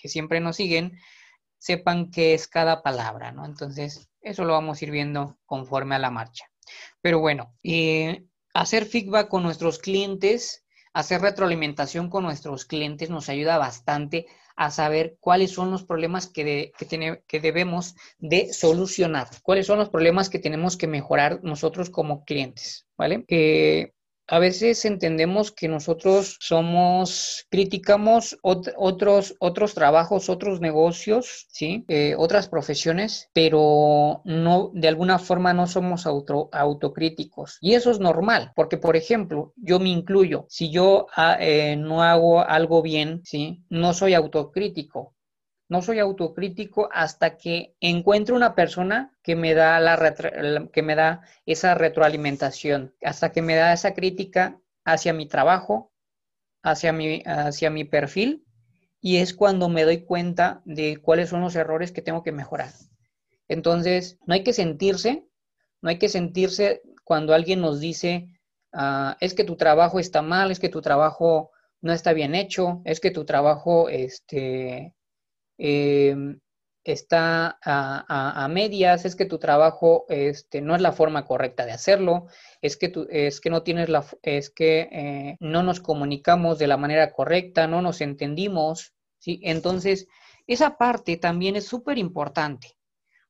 siempre 0.08 0.40
nos 0.40 0.56
siguen, 0.56 0.98
sepan 1.58 2.10
qué 2.10 2.34
es 2.34 2.46
cada 2.46 2.82
palabra, 2.82 3.32
¿no? 3.32 3.44
Entonces, 3.44 4.08
eso 4.20 4.44
lo 4.44 4.52
vamos 4.52 4.80
a 4.80 4.84
ir 4.84 4.90
viendo 4.90 5.38
conforme 5.46 5.96
a 5.96 5.98
la 5.98 6.10
marcha. 6.10 6.46
Pero 7.00 7.18
bueno, 7.18 7.54
eh, 7.64 8.24
hacer 8.54 8.84
feedback 8.84 9.28
con 9.28 9.42
nuestros 9.42 9.78
clientes 9.78 10.64
hacer 10.98 11.20
retroalimentación 11.20 12.10
con 12.10 12.24
nuestros 12.24 12.64
clientes 12.64 13.08
nos 13.08 13.28
ayuda 13.28 13.56
bastante 13.56 14.26
a 14.56 14.72
saber 14.72 15.16
cuáles 15.20 15.52
son 15.52 15.70
los 15.70 15.84
problemas 15.84 16.26
que, 16.26 16.72
que, 17.28 17.40
debemos 17.40 17.94
de 18.18 18.52
solucionar, 18.52 19.28
cuáles 19.44 19.66
son 19.66 19.78
los 19.78 19.90
problemas 19.90 20.28
que 20.28 20.40
tenemos 20.40 20.76
que 20.76 20.88
mejorar 20.88 21.38
nosotros 21.44 21.88
como 21.88 22.24
clientes, 22.24 22.88
¿vale? 22.96 23.24
A 24.28 24.38
veces 24.38 24.84
entendemos 24.84 25.52
que 25.52 25.68
nosotros 25.68 26.36
somos, 26.40 27.46
criticamos 27.50 28.38
otros, 28.42 29.34
otros 29.40 29.74
trabajos, 29.74 30.28
otros 30.28 30.60
negocios, 30.60 31.46
¿sí? 31.50 31.84
Eh, 31.88 32.14
otras 32.16 32.48
profesiones, 32.48 33.30
pero 33.32 34.20
no, 34.24 34.70
de 34.74 34.88
alguna 34.88 35.18
forma 35.18 35.54
no 35.54 35.66
somos 35.66 36.06
auto, 36.06 36.50
autocríticos. 36.52 37.56
Y 37.60 37.74
eso 37.74 37.90
es 37.90 38.00
normal, 38.00 38.52
porque 38.54 38.76
por 38.76 38.96
ejemplo, 38.96 39.54
yo 39.56 39.80
me 39.80 39.88
incluyo, 39.88 40.44
si 40.48 40.70
yo 40.70 41.06
ah, 41.16 41.38
eh, 41.40 41.76
no 41.76 42.02
hago 42.02 42.40
algo 42.40 42.82
bien, 42.82 43.22
¿sí? 43.24 43.62
No 43.70 43.94
soy 43.94 44.12
autocrítico, 44.14 45.14
no 45.68 45.82
soy 45.82 45.98
autocrítico 45.98 46.88
hasta 46.92 47.36
que 47.36 47.74
encuentro 47.80 48.34
una 48.34 48.54
persona 48.54 49.16
que 49.22 49.36
me 49.36 49.54
da 49.54 49.78
la 49.80 50.68
que 50.72 50.82
me 50.82 50.94
da 50.94 51.22
esa 51.44 51.74
retroalimentación, 51.74 52.94
hasta 53.02 53.32
que 53.32 53.42
me 53.42 53.54
da 53.54 53.72
esa 53.72 53.94
crítica 53.94 54.60
hacia 54.84 55.12
mi 55.12 55.26
trabajo, 55.26 55.92
hacia 56.62 56.92
mi, 56.92 57.22
hacia 57.26 57.70
mi 57.70 57.84
perfil, 57.84 58.44
y 59.00 59.18
es 59.18 59.34
cuando 59.34 59.68
me 59.68 59.84
doy 59.84 60.04
cuenta 60.04 60.62
de 60.64 60.96
cuáles 60.96 61.28
son 61.28 61.42
los 61.42 61.54
errores 61.54 61.92
que 61.92 62.02
tengo 62.02 62.22
que 62.22 62.32
mejorar. 62.32 62.72
Entonces, 63.46 64.18
no 64.26 64.34
hay 64.34 64.42
que 64.42 64.52
sentirse, 64.52 65.26
no 65.82 65.90
hay 65.90 65.98
que 65.98 66.08
sentirse 66.08 66.82
cuando 67.04 67.34
alguien 67.34 67.60
nos 67.60 67.80
dice, 67.80 68.28
ah, 68.72 69.16
es 69.20 69.34
que 69.34 69.44
tu 69.44 69.56
trabajo 69.56 70.00
está 70.00 70.22
mal, 70.22 70.50
es 70.50 70.58
que 70.58 70.68
tu 70.68 70.80
trabajo 70.80 71.50
no 71.80 71.92
está 71.92 72.12
bien 72.12 72.34
hecho, 72.34 72.82
es 72.84 73.00
que 73.00 73.10
tu 73.10 73.24
trabajo, 73.24 73.88
este, 73.88 74.94
Em, 75.58 76.38
está 76.84 77.58
a, 77.62 78.48
medias, 78.48 79.04
es 79.04 79.14
que 79.16 79.26
tu 79.26 79.38
trabajo 79.38 80.06
este, 80.08 80.60
no 80.62 80.74
es 80.74 80.80
la 80.80 80.92
forma 80.92 81.26
correcta 81.26 81.66
de 81.66 81.72
hacerlo, 81.72 82.26
es 82.62 82.76
que, 82.76 82.92
es 83.10 83.40
que 83.40 83.50
no 83.50 83.62
tienes 83.62 83.88
la, 83.88 84.04
es 84.22 84.50
que 84.50 84.88
eh, 84.90 85.36
no 85.40 85.62
nos 85.62 85.80
comunicamos 85.80 86.58
de 86.58 86.66
la 86.66 86.76
manera 86.76 87.12
correcta, 87.12 87.66
no 87.66 87.82
nos 87.82 88.00
entendimos, 88.00 88.94
¿sí? 89.18 89.40
Entonces, 89.44 90.08
esa 90.46 90.78
parte 90.78 91.16
también 91.18 91.56
es 91.56 91.66
súper 91.66 91.98
importante. 91.98 92.76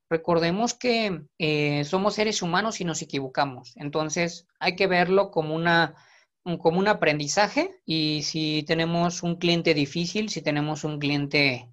Recordemos 0.09 0.73
que 0.73 1.23
eh, 1.37 1.83
somos 1.83 2.15
seres 2.15 2.41
humanos 2.41 2.79
y 2.81 2.85
nos 2.85 3.01
equivocamos, 3.01 3.73
entonces 3.75 4.47
hay 4.59 4.75
que 4.75 4.87
verlo 4.87 5.31
como 5.31 5.55
una 5.55 5.95
como 6.61 6.79
un 6.79 6.87
aprendizaje 6.87 7.79
y 7.85 8.23
si 8.23 8.63
tenemos 8.63 9.21
un 9.21 9.35
cliente 9.35 9.75
difícil, 9.75 10.29
si 10.29 10.41
tenemos 10.41 10.83
un 10.83 10.97
cliente 10.97 11.69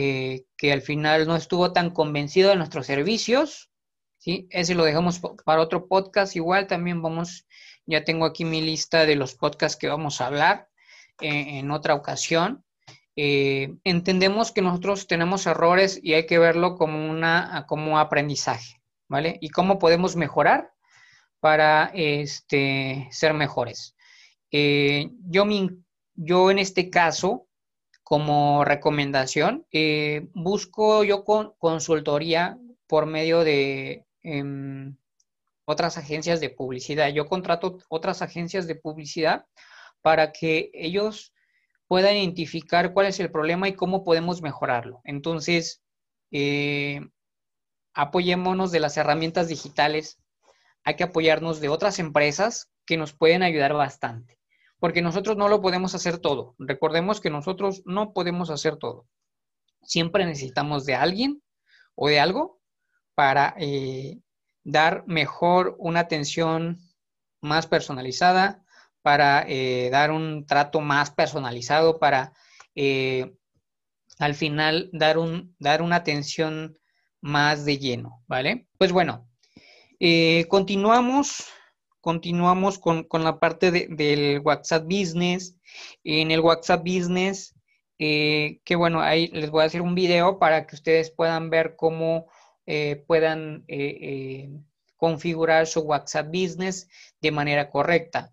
eh, 0.00 0.44
que 0.56 0.72
al 0.72 0.80
final 0.80 1.26
no 1.26 1.34
estuvo 1.34 1.72
tan 1.72 1.90
convencido 1.90 2.50
de 2.50 2.56
nuestros 2.56 2.86
servicios, 2.86 3.68
¿sí? 4.18 4.46
Ese 4.50 4.76
lo 4.76 4.84
dejamos 4.84 5.20
para 5.44 5.60
otro 5.60 5.88
podcast. 5.88 6.36
Igual 6.36 6.68
también 6.68 7.02
vamos, 7.02 7.48
ya 7.84 8.04
tengo 8.04 8.24
aquí 8.24 8.44
mi 8.44 8.60
lista 8.60 9.06
de 9.06 9.16
los 9.16 9.34
podcasts 9.34 9.76
que 9.76 9.88
vamos 9.88 10.20
a 10.20 10.28
hablar 10.28 10.68
eh, 11.20 11.58
en 11.58 11.72
otra 11.72 11.96
ocasión. 11.96 12.64
Eh, 13.16 13.74
entendemos 13.82 14.52
que 14.52 14.62
nosotros 14.62 15.08
tenemos 15.08 15.46
errores 15.46 15.98
y 16.00 16.14
hay 16.14 16.26
que 16.26 16.38
verlo 16.38 16.76
como, 16.76 17.10
una, 17.10 17.64
como 17.66 17.98
aprendizaje, 17.98 18.80
¿vale? 19.08 19.36
Y 19.40 19.48
cómo 19.48 19.80
podemos 19.80 20.14
mejorar 20.14 20.70
para 21.40 21.90
este, 21.92 23.08
ser 23.10 23.34
mejores. 23.34 23.96
yo, 24.52 25.44
yo 26.14 26.50
en 26.52 26.58
este 26.60 26.88
caso, 26.88 27.47
como 28.08 28.64
recomendación, 28.64 29.66
eh, 29.70 30.28
busco 30.32 31.04
yo 31.04 31.24
con 31.24 31.52
consultoría 31.58 32.58
por 32.86 33.04
medio 33.04 33.44
de 33.44 34.06
em, 34.22 34.96
otras 35.66 35.98
agencias 35.98 36.40
de 36.40 36.48
publicidad. 36.48 37.10
Yo 37.10 37.26
contrato 37.26 37.80
otras 37.90 38.22
agencias 38.22 38.66
de 38.66 38.76
publicidad 38.76 39.44
para 40.00 40.32
que 40.32 40.70
ellos 40.72 41.34
puedan 41.86 42.16
identificar 42.16 42.94
cuál 42.94 43.08
es 43.08 43.20
el 43.20 43.30
problema 43.30 43.68
y 43.68 43.74
cómo 43.74 44.04
podemos 44.04 44.40
mejorarlo. 44.40 45.02
Entonces, 45.04 45.82
eh, 46.30 47.02
apoyémonos 47.92 48.72
de 48.72 48.80
las 48.80 48.96
herramientas 48.96 49.48
digitales. 49.48 50.18
Hay 50.82 50.96
que 50.96 51.04
apoyarnos 51.04 51.60
de 51.60 51.68
otras 51.68 51.98
empresas 51.98 52.70
que 52.86 52.96
nos 52.96 53.12
pueden 53.12 53.42
ayudar 53.42 53.74
bastante. 53.74 54.37
Porque 54.78 55.02
nosotros 55.02 55.36
no 55.36 55.48
lo 55.48 55.60
podemos 55.60 55.94
hacer 55.94 56.18
todo. 56.18 56.54
Recordemos 56.58 57.20
que 57.20 57.30
nosotros 57.30 57.82
no 57.84 58.12
podemos 58.12 58.50
hacer 58.50 58.76
todo. 58.76 59.06
Siempre 59.82 60.26
necesitamos 60.26 60.84
de 60.86 60.94
alguien 60.94 61.42
o 61.94 62.08
de 62.08 62.20
algo 62.20 62.60
para 63.14 63.54
eh, 63.58 64.20
dar 64.62 65.04
mejor 65.06 65.74
una 65.78 66.00
atención 66.00 66.78
más 67.40 67.66
personalizada, 67.66 68.64
para 69.02 69.44
eh, 69.48 69.88
dar 69.90 70.12
un 70.12 70.46
trato 70.46 70.80
más 70.80 71.10
personalizado, 71.10 71.98
para 71.98 72.32
eh, 72.74 73.34
al 74.18 74.34
final 74.34 74.90
dar, 74.92 75.18
un, 75.18 75.56
dar 75.58 75.82
una 75.82 75.96
atención 75.96 76.78
más 77.20 77.64
de 77.64 77.78
lleno, 77.78 78.22
¿vale? 78.28 78.68
Pues 78.78 78.92
bueno, 78.92 79.28
continuamos 80.48 81.48
continuamos 82.08 82.78
con, 82.78 83.06
la 83.12 83.38
parte 83.38 83.70
del 83.70 84.40
WhatsApp 84.42 84.84
Business. 84.84 85.58
En 86.04 86.30
el 86.30 86.40
WhatsApp 86.40 86.80
Business, 86.80 87.54
eh, 87.98 88.60
que 88.64 88.76
bueno, 88.76 89.02
ahí 89.02 89.28
les 89.28 89.50
voy 89.50 89.62
a 89.62 89.66
hacer 89.66 89.82
un 89.82 89.94
video 89.94 90.38
para 90.38 90.66
que 90.66 90.74
ustedes 90.74 91.10
puedan 91.10 91.50
ver 91.50 91.76
cómo 91.76 92.30
eh, 92.64 93.04
puedan 93.06 93.62
eh, 93.68 94.48
configurar 94.96 95.66
su 95.66 95.80
WhatsApp 95.80 96.28
Business 96.28 96.88
de 97.20 97.30
manera 97.30 97.68
correcta. 97.68 98.32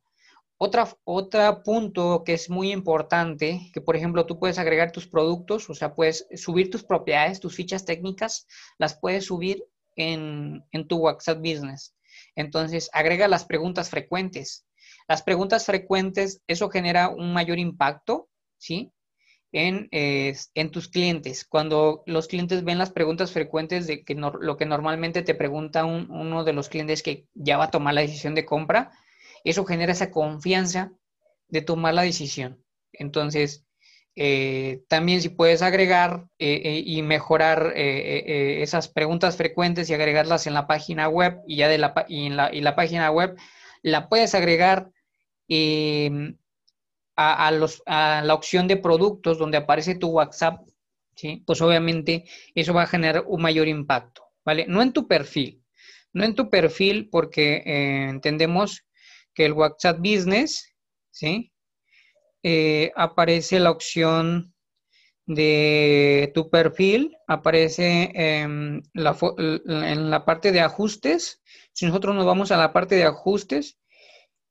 Otra, 0.58 0.88
otro 1.04 1.62
punto 1.62 2.24
que 2.24 2.32
es 2.36 2.50
muy 2.50 2.72
importante, 2.72 3.72
que 3.74 3.82
por 3.82 3.98
ejemplo 3.98 4.26
tú 4.26 4.40
puedes 4.40 4.58
agregar 4.58 4.94
tus 4.94 5.06
productos, 5.06 5.70
o 5.70 5.74
sea, 5.74 5.94
puedes 5.94 6.30
subir 6.36 6.70
tus 6.70 6.86
propiedades, 6.86 7.42
tus 7.42 7.54
fichas 7.54 7.84
técnicas, 7.84 8.48
las 8.78 8.98
puedes 8.98 9.26
subir 9.26 9.66
en, 9.98 10.64
en 10.72 10.88
tu 10.88 10.96
WhatsApp 10.96 11.40
Business. 11.40 11.95
Entonces, 12.36 12.90
agrega 12.94 13.28
las 13.28 13.46
preguntas 13.46 13.90
frecuentes. 13.90 14.66
Las 15.08 15.24
preguntas 15.24 15.66
frecuentes, 15.66 16.42
eso 16.48 16.70
genera 16.70 17.10
un 17.10 17.34
mayor 17.34 17.60
impacto, 17.60 18.30
¿sí? 18.58 18.92
En, 19.52 19.88
en 19.92 20.72
tus 20.72 20.90
clientes. 20.90 21.46
Cuando 21.46 22.04
los 22.06 22.28
clientes 22.28 22.64
ven 22.64 22.78
las 22.78 22.92
preguntas 22.92 23.32
frecuentes 23.32 23.88
de 23.88 24.04
que 24.04 24.16
lo 24.16 24.58
que 24.58 24.66
normalmente 24.66 25.22
te 25.22 25.34
pregunta 25.34 25.86
uno 25.86 26.44
de 26.44 26.54
los 26.54 26.68
clientes 26.68 27.02
que 27.02 27.28
ya 27.34 27.58
va 27.58 27.66
a 27.66 27.72
tomar 27.72 27.94
la 27.94 28.02
decisión 28.02 28.36
de 28.36 28.46
compra, 28.46 28.92
eso 29.46 29.64
genera 29.64 29.94
esa 29.94 30.12
confianza 30.12 30.92
de 31.48 31.62
tomar 31.62 31.94
la 31.94 32.02
decisión. 32.02 32.64
Entonces, 32.92 33.65
eh, 34.18 34.84
también 34.88 35.22
si 35.22 35.28
puedes 35.28 35.62
agregar 35.62 36.28
eh, 36.40 36.62
eh, 36.64 36.84
y 36.86 37.02
mejorar 37.02 37.74
esas 37.76 38.88
preguntas 38.88 39.36
frecuentes 39.36 39.90
y 39.90 39.94
agregarlas 39.94 40.48
en 40.48 40.54
la 40.54 40.68
página 40.68 41.10
web 41.10 41.42
y 41.46 41.58
ya 41.58 41.68
de 41.68 41.78
la, 41.78 42.06
y 42.08 42.28
en 42.28 42.38
la, 42.38 42.54
y 42.54 42.62
la 42.62 42.76
página 42.76 43.12
web 43.12 43.36
la 43.82 44.08
puedes 44.08 44.34
agregar 44.34 44.90
em, 45.50 46.38
a, 47.18 47.52
los, 47.52 47.84
a, 47.86 48.22
la 48.24 48.34
opción 48.34 48.68
de 48.68 48.78
productos 48.78 49.38
donde 49.38 49.58
aparece 49.58 49.96
tu 49.96 50.10
WhatsApp, 50.10 50.62
¿sí? 51.16 51.44
pues 51.46 51.62
obviamente 51.62 52.26
eso 52.56 52.74
va 52.74 52.84
a 52.84 52.88
generar 52.88 53.26
un 53.28 53.42
mayor 53.42 53.68
impacto, 53.68 54.24
¿vale? 54.46 54.66
No 54.68 54.82
en 54.82 54.92
tu 54.94 55.08
perfil, 55.08 55.62
no 56.14 56.24
en 56.24 56.36
tu 56.36 56.50
perfil 56.50 57.10
porque 57.10 57.64
entendemos 58.10 58.86
que 59.34 59.46
el 59.46 59.54
WhatsApp 59.54 60.00
Business, 60.00 60.74
¿sí? 61.12 61.52
Eh, 62.48 62.92
aparece 62.96 63.60
la 63.60 63.72
opción 63.72 64.54
de 65.26 66.32
tu 66.36 66.52
perfil, 66.52 67.18
aparece 67.28 68.12
en 68.14 68.84
la, 68.94 70.26
parte 70.26 70.52
de 70.52 70.60
ajustes. 70.60 71.42
Si 71.74 71.88
nosotros 71.88 72.14
nos 72.14 72.28
vamos 72.28 72.52
a 72.52 72.58
la 72.58 72.72
parte 72.72 72.94
de 72.94 73.06
ajustes 73.06 73.80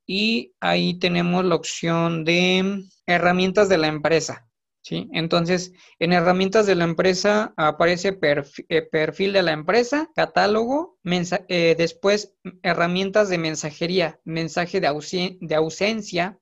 y 0.05 0.55
ahí 0.59 0.99
tenemos 0.99 1.45
la 1.45 1.55
opción 1.55 2.25
de 2.25 2.83
herramientas 3.05 3.69
de 3.69 3.77
la 3.77 3.87
empresa. 3.87 4.45
¿sí? 4.81 5.07
Entonces, 5.13 5.71
en 5.97 6.11
herramientas 6.11 6.65
de 6.65 6.75
la 6.75 6.83
empresa 6.83 7.53
aparece 7.55 8.19
eh, 8.67 8.81
perfil 8.81 9.31
de 9.31 9.41
la 9.41 9.53
empresa, 9.53 10.11
catálogo, 10.13 10.99
eh, 11.47 11.75
después 11.77 12.35
herramientas 12.61 13.29
de 13.29 13.37
mensajería, 13.37 14.19
mensaje 14.25 14.81
de, 14.81 15.37
de 15.39 15.55
ausencia, 15.55 16.41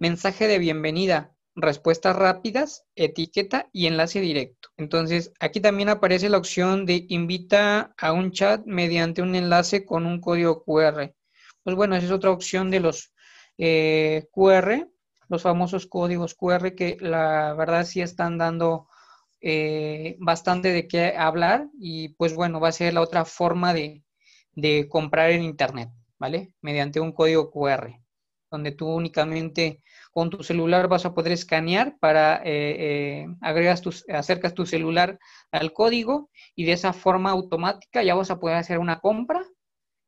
mensaje 0.00 0.48
de 0.48 0.58
bienvenida, 0.58 1.36
respuestas 1.54 2.16
rápidas, 2.16 2.86
etiqueta 2.94 3.68
y 3.70 3.86
enlace 3.86 4.20
directo. 4.20 4.70
Entonces, 4.78 5.30
aquí 5.40 5.60
también 5.60 5.90
aparece 5.90 6.30
la 6.30 6.38
opción 6.38 6.86
de 6.86 7.04
invita 7.10 7.94
a 7.98 8.12
un 8.12 8.32
chat 8.32 8.62
mediante 8.64 9.20
un 9.20 9.34
enlace 9.34 9.84
con 9.84 10.06
un 10.06 10.18
código 10.22 10.64
QR. 10.64 11.14
Pues 11.62 11.76
bueno, 11.76 11.96
esa 11.96 12.06
es 12.06 12.12
otra 12.12 12.30
opción 12.30 12.70
de 12.70 12.80
los 12.80 13.12
eh, 13.58 14.26
QR, 14.32 14.88
los 15.28 15.42
famosos 15.42 15.86
códigos 15.86 16.34
QR 16.34 16.74
que 16.74 16.96
la 16.98 17.52
verdad 17.52 17.84
sí 17.84 18.00
están 18.00 18.38
dando 18.38 18.88
eh, 19.42 20.16
bastante 20.18 20.72
de 20.72 20.88
qué 20.88 21.14
hablar 21.14 21.68
y 21.78 22.08
pues 22.14 22.34
bueno, 22.34 22.58
va 22.58 22.68
a 22.68 22.72
ser 22.72 22.94
la 22.94 23.02
otra 23.02 23.26
forma 23.26 23.74
de, 23.74 24.02
de 24.52 24.88
comprar 24.88 25.30
en 25.32 25.42
Internet, 25.42 25.90
¿vale? 26.18 26.54
Mediante 26.62 27.00
un 27.00 27.12
código 27.12 27.50
QR 27.50 28.00
donde 28.50 28.72
tú 28.72 28.88
únicamente 28.88 29.80
con 30.12 30.28
tu 30.28 30.42
celular 30.42 30.88
vas 30.88 31.06
a 31.06 31.14
poder 31.14 31.32
escanear 31.32 31.96
para 32.00 32.42
eh, 32.44 33.22
eh, 33.24 33.26
agregas 33.40 33.80
tus, 33.80 34.04
acercas 34.08 34.54
tu 34.54 34.66
celular 34.66 35.18
al 35.52 35.72
código 35.72 36.30
y 36.54 36.64
de 36.64 36.72
esa 36.72 36.92
forma 36.92 37.30
automática 37.30 38.02
ya 38.02 38.14
vas 38.14 38.30
a 38.30 38.40
poder 38.40 38.56
hacer 38.56 38.78
una 38.78 38.98
compra 39.00 39.42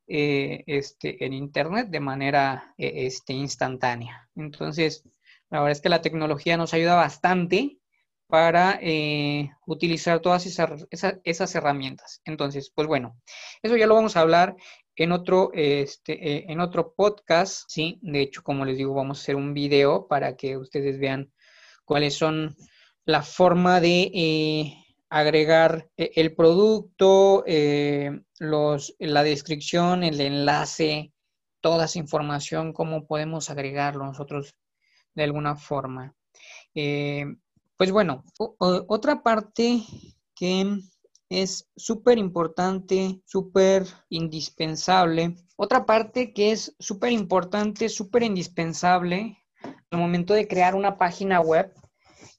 eh, 0.09 0.65
este, 0.67 1.25
en 1.25 1.33
internet 1.33 1.89
de 1.89 2.01
manera 2.01 2.75
este, 2.77 3.33
instantánea. 3.33 4.29
Entonces, 4.35 5.05
la 5.49 5.61
verdad 5.61 5.73
es 5.73 5.81
que 5.81 5.89
la 5.89 6.03
tecnología 6.03 6.57
nos 6.57 6.75
ayuda 6.75 6.97
bastante 6.97 7.79
para 8.27 8.81
utilizar 9.67 10.21
todas 10.21 10.47
esas, 10.47 10.87
esas, 11.23 11.55
herramientas. 11.55 12.23
Entonces, 12.25 12.73
pues 12.75 12.89
bueno, 12.89 13.21
eso 13.63 13.77
ya 13.77 13.87
lo 13.87 13.95
vamos 13.95 14.17
a 14.17 14.23
hablar 14.23 14.57
en 14.97 15.13
otro, 15.13 15.51
este, 15.55 16.37
eh, 16.37 16.45
en 16.49 16.61
otro 16.61 16.95
podcast, 16.95 17.65
¿sí? 17.69 17.99
De 18.03 18.21
hecho, 18.21 18.43
como 18.43 18.65
les 18.65 18.77
digo, 18.77 18.95
vamos 18.95 19.19
a 19.19 19.23
hacer 19.23 19.37
un 19.37 19.55
video 19.55 20.07
para 20.07 20.37
que 20.37 20.57
ustedes 20.57 20.99
vean 20.99 21.33
cuáles 21.85 22.15
son 22.15 22.57
la 23.05 23.23
forma 23.23 23.81
de 23.81 24.11
eh, 24.15 24.75
agregar 25.09 25.89
eh, 25.97 26.13
el 26.17 26.35
producto, 26.35 27.45
los, 28.39 28.95
la 28.99 29.23
descripción, 29.23 30.05
el 30.05 30.21
enlace, 30.21 31.13
toda 31.61 31.87
esa 31.87 31.99
información, 31.99 32.73
cómo 32.73 33.07
podemos 33.07 33.51
agregarlo 33.51 34.05
nosotros 34.05 34.57
de 35.15 35.25
alguna 35.25 35.57
forma. 35.57 36.15
pues 36.73 37.91
bueno, 37.91 38.25
otra 38.59 39.23
parte 39.23 39.83
que 40.35 40.79
es 41.33 41.71
súper 41.77 42.19
importante, 42.19 43.21
súper 43.25 43.87
indispensable. 44.11 45.37
Otra 45.57 45.87
parte 45.87 46.33
que 46.33 46.53
es 46.53 46.77
súper 46.79 47.13
importante, 47.13 47.89
súper 47.89 48.23
indispensable 48.23 49.39
al 49.91 49.99
momento 49.99 50.35
de 50.35 50.47
crear 50.47 50.75
una 50.75 50.99
página 50.99 51.41
web 51.41 51.73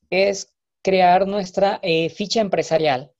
es 0.09 0.53
crear 0.83 1.27
nuestra 1.27 1.79
eh, 1.81 2.09
ficha 2.09 2.41
empresarial. 2.41 3.11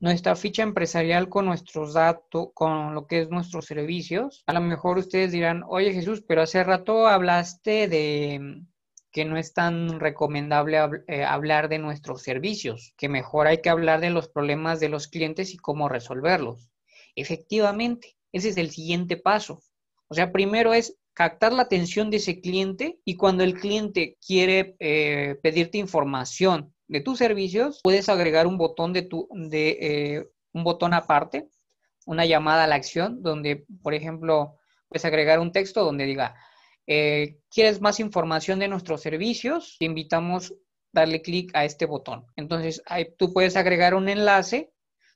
Nuestra 0.00 0.34
ficha 0.34 0.62
empresarial 0.62 1.28
con 1.28 1.44
nuestros 1.44 1.92
datos, 1.92 2.48
con 2.54 2.94
lo 2.94 3.06
que 3.06 3.22
es 3.22 3.28
nuestros 3.28 3.66
servicios. 3.66 4.42
A 4.46 4.54
lo 4.54 4.62
mejor 4.62 4.96
ustedes 4.96 5.32
dirán, 5.32 5.62
oye 5.68 5.92
Jesús, 5.92 6.24
pero 6.26 6.42
hace 6.42 6.64
rato 6.64 7.06
hablaste 7.06 7.86
de 7.86 8.62
que 9.18 9.24
no 9.24 9.36
es 9.36 9.52
tan 9.52 9.98
recomendable 9.98 10.78
eh, 11.08 11.24
hablar 11.24 11.68
de 11.68 11.80
nuestros 11.80 12.22
servicios, 12.22 12.94
que 12.96 13.08
mejor 13.08 13.48
hay 13.48 13.60
que 13.60 13.68
hablar 13.68 14.00
de 14.00 14.10
los 14.10 14.28
problemas 14.28 14.78
de 14.78 14.88
los 14.88 15.08
clientes 15.08 15.52
y 15.52 15.56
cómo 15.56 15.88
resolverlos. 15.88 16.70
Efectivamente, 17.16 18.16
ese 18.30 18.50
es 18.50 18.56
el 18.58 18.70
siguiente 18.70 19.16
paso. 19.16 19.60
O 20.06 20.14
sea, 20.14 20.30
primero 20.30 20.72
es 20.72 20.96
captar 21.14 21.52
la 21.52 21.62
atención 21.62 22.10
de 22.10 22.18
ese 22.18 22.40
cliente 22.40 23.00
y 23.04 23.16
cuando 23.16 23.42
el 23.42 23.54
cliente 23.54 24.16
quiere 24.24 24.76
eh, 24.78 25.34
pedirte 25.42 25.78
información 25.78 26.72
de 26.86 27.00
tus 27.00 27.18
servicios, 27.18 27.80
puedes 27.82 28.08
agregar 28.08 28.46
un 28.46 28.56
botón 28.56 28.92
de 28.92 29.02
tu, 29.02 29.28
de, 29.32 29.78
eh, 29.80 30.28
un 30.52 30.62
botón 30.62 30.94
aparte, 30.94 31.48
una 32.06 32.24
llamada 32.24 32.62
a 32.62 32.66
la 32.68 32.76
acción, 32.76 33.20
donde, 33.20 33.66
por 33.82 33.94
ejemplo, 33.94 34.60
puedes 34.88 35.04
agregar 35.04 35.40
un 35.40 35.50
texto 35.50 35.84
donde 35.84 36.06
diga, 36.06 36.36
eh, 36.90 37.36
¿Quieres 37.50 37.82
más 37.82 38.00
información 38.00 38.58
de 38.58 38.66
nuestros 38.66 39.02
servicios? 39.02 39.76
Te 39.78 39.84
invitamos 39.84 40.52
a 40.52 40.54
darle 40.92 41.20
clic 41.20 41.50
a 41.54 41.66
este 41.66 41.84
botón. 41.84 42.24
Entonces, 42.34 42.82
tú 43.18 43.34
puedes 43.34 43.56
agregar 43.56 43.94
un 43.94 44.08
enlace 44.08 44.72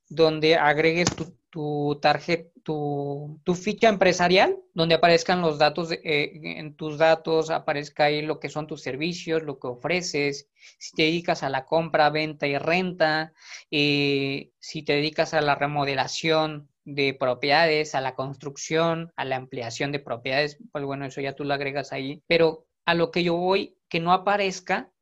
donde 0.07 0.57
agregues 0.57 1.09
tu, 1.49 1.99
tarjeta, 2.03 2.51
tu, 2.63 3.41
ficha 3.55 3.89
empresarial, 3.89 4.59
donde 4.75 4.97
aparezcan 4.97 5.41
los 5.41 5.59
datos, 5.59 5.91
eh, 5.93 6.33
en 6.43 6.77
tus 6.77 6.99
datos 6.99 7.49
aparezca 7.49 8.05
ahí 8.05 8.21
lo 8.21 8.39
que 8.39 8.51
son 8.51 8.67
tus 8.67 8.83
servicios, 8.83 9.43
lo 9.43 9.59
que 9.59 9.69
ofreces, 9.69 10.51
si 10.79 10.95
te 10.95 11.05
dedicas 11.05 11.43
a 11.43 11.49
la 11.49 11.65
compra, 11.65 12.11
venta 12.11 12.47
y 12.47 12.59
renta, 12.59 13.33
eh, 13.71 14.51
si 14.59 14.83
te 14.83 14.93
dedicas 14.93 15.33
a 15.33 15.41
la 15.41 15.55
remodelación 15.55 16.69
de 16.85 17.15
propiedades, 17.15 17.95
a 17.95 18.01
la 18.01 18.15
construcción, 18.15 19.13
a 19.17 19.25
la 19.25 19.37
ampliación 19.37 19.93
de 19.93 20.01
propiedades, 20.01 20.59
pues 20.73 20.85
bueno, 20.85 21.07
eso 21.07 21.21
ya 21.21 21.35
tú 21.35 21.45
lo 21.45 21.55
agregas 21.55 21.93
ahí. 21.93 22.23
Pero 22.27 22.67
a 22.87 22.95
lo 22.95 23.11
que 23.11 23.23
yo 23.23 23.37
voy, 23.37 23.77
que 23.89 24.01
no 24.01 24.13
aparezca, 24.13 24.93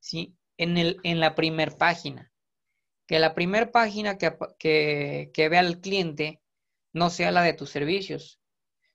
¿sí? 0.00 0.36
En, 0.56 0.78
el, 0.78 0.98
en 1.02 1.20
la 1.20 1.34
primera 1.34 1.76
página. 1.76 2.32
Que 3.06 3.18
la 3.18 3.34
primera 3.34 3.70
página 3.70 4.18
que, 4.18 4.36
que, 4.58 5.30
que 5.32 5.48
vea 5.48 5.60
el 5.60 5.80
cliente 5.80 6.40
no 6.92 7.10
sea 7.10 7.30
la 7.30 7.42
de 7.42 7.52
tus 7.52 7.70
servicios, 7.70 8.40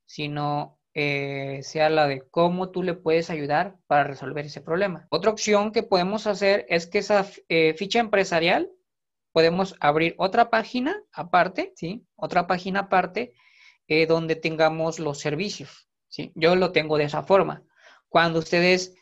sino 0.05 0.79
eh, 0.93 1.61
sea 1.63 1.89
la 1.89 2.07
de 2.07 2.27
cómo 2.29 2.71
tú 2.71 2.83
le 2.83 2.95
puedes 2.95 3.29
ayudar 3.29 3.77
para 3.87 4.03
resolver 4.03 4.45
ese 4.45 4.59
problema. 4.59 5.07
Otra 5.09 5.31
opción 5.31 5.71
que 5.71 5.83
podemos 5.83 6.27
hacer 6.27 6.65
es 6.67 6.87
que 6.87 6.97
esa 6.97 7.25
eh, 7.47 7.75
ficha 7.77 7.99
empresarial 7.99 8.69
podemos 9.31 9.75
abrir 9.79 10.15
otra 10.17 10.49
página 10.49 11.01
aparte, 11.11 11.73
¿sí? 11.75 12.03
Otra 12.15 12.47
página 12.47 12.81
aparte 12.81 13.33
eh, 13.87 14.05
donde 14.05 14.35
tengamos 14.35 14.99
los 14.99 15.19
servicios, 15.19 15.87
¿sí? 16.07 16.31
Yo 16.35 16.55
lo 16.55 16.71
tengo 16.71 16.97
de 16.97 17.05
esa 17.05 17.23
forma. 17.23 17.63
Cuando 18.09 18.39
ustedes 18.39 18.95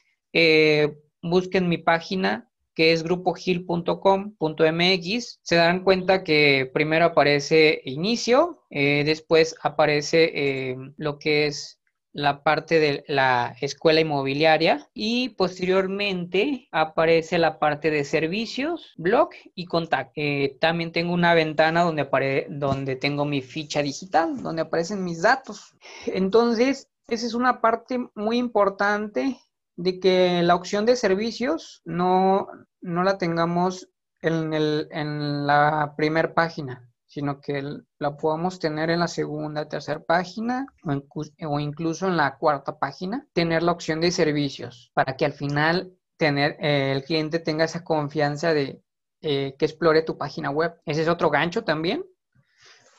busquen 1.21 1.67
mi 1.67 1.79
página, 1.79 2.49
que 2.75 2.93
es 2.93 3.03
grupogil.com.mx, 3.03 5.39
se 5.41 5.55
darán 5.55 5.83
cuenta 5.83 6.23
que 6.23 6.69
primero 6.71 7.05
aparece 7.05 7.81
inicio, 7.83 8.63
después 8.69 9.55
aparece 9.63 10.77
lo 10.97 11.17
que 11.17 11.47
es 11.47 11.78
la 12.19 12.43
parte 12.43 12.79
de 12.79 13.05
la 13.07 13.55
escuela 13.61 14.01
inmobiliaria 14.01 14.89
y 14.93 15.29
posteriormente 15.29 16.67
aparece 16.71 17.37
la 17.37 17.59
parte 17.59 17.91
de 17.91 18.03
servicios, 18.03 18.93
blog 18.97 19.29
y 19.55 19.65
contacto. 19.65 20.11
Eh, 20.15 20.57
también 20.59 20.91
tengo 20.91 21.13
una 21.13 21.33
ventana 21.33 21.83
donde, 21.83 22.45
donde 22.49 22.95
tengo 22.97 23.23
mi 23.23 23.41
ficha 23.41 23.81
digital, 23.81 24.41
donde 24.43 24.63
aparecen 24.63 25.03
mis 25.03 25.21
datos. 25.21 25.75
Entonces, 26.07 26.89
esa 27.07 27.25
es 27.25 27.33
una 27.33 27.61
parte 27.61 28.09
muy 28.15 28.37
importante 28.37 29.39
de 29.77 29.99
que 29.99 30.41
la 30.43 30.55
opción 30.55 30.85
de 30.85 30.97
servicios 30.97 31.81
no, 31.85 32.47
no 32.81 33.03
la 33.03 33.17
tengamos 33.17 33.89
en, 34.21 34.53
el, 34.53 34.89
en 34.91 35.47
la 35.47 35.93
primera 35.95 36.33
página 36.33 36.88
sino 37.09 37.41
que 37.41 37.63
la 37.97 38.17
podamos 38.17 38.59
tener 38.59 38.91
en 38.91 38.99
la 38.99 39.07
segunda, 39.07 39.67
tercera 39.67 39.99
página 39.99 40.67
o, 40.83 41.59
incluso 41.59 42.07
en 42.07 42.15
la 42.15 42.37
cuarta 42.37 42.77
página, 42.77 43.27
tener 43.33 43.63
la 43.63 43.71
opción 43.71 43.99
de 43.99 44.11
servicios 44.11 44.91
para 44.93 45.17
que 45.17 45.25
al 45.25 45.33
final 45.33 45.91
tener, 46.17 46.55
eh, 46.59 46.91
el 46.95 47.03
cliente 47.03 47.39
tenga 47.39 47.65
esa 47.65 47.83
confianza 47.83 48.53
de 48.53 48.83
eh, 49.21 49.55
que 49.57 49.65
explore 49.65 50.03
tu 50.03 50.19
página 50.19 50.51
web. 50.51 50.75
Ese 50.85 51.01
es 51.01 51.07
otro 51.07 51.31
gancho 51.31 51.63
también 51.63 52.05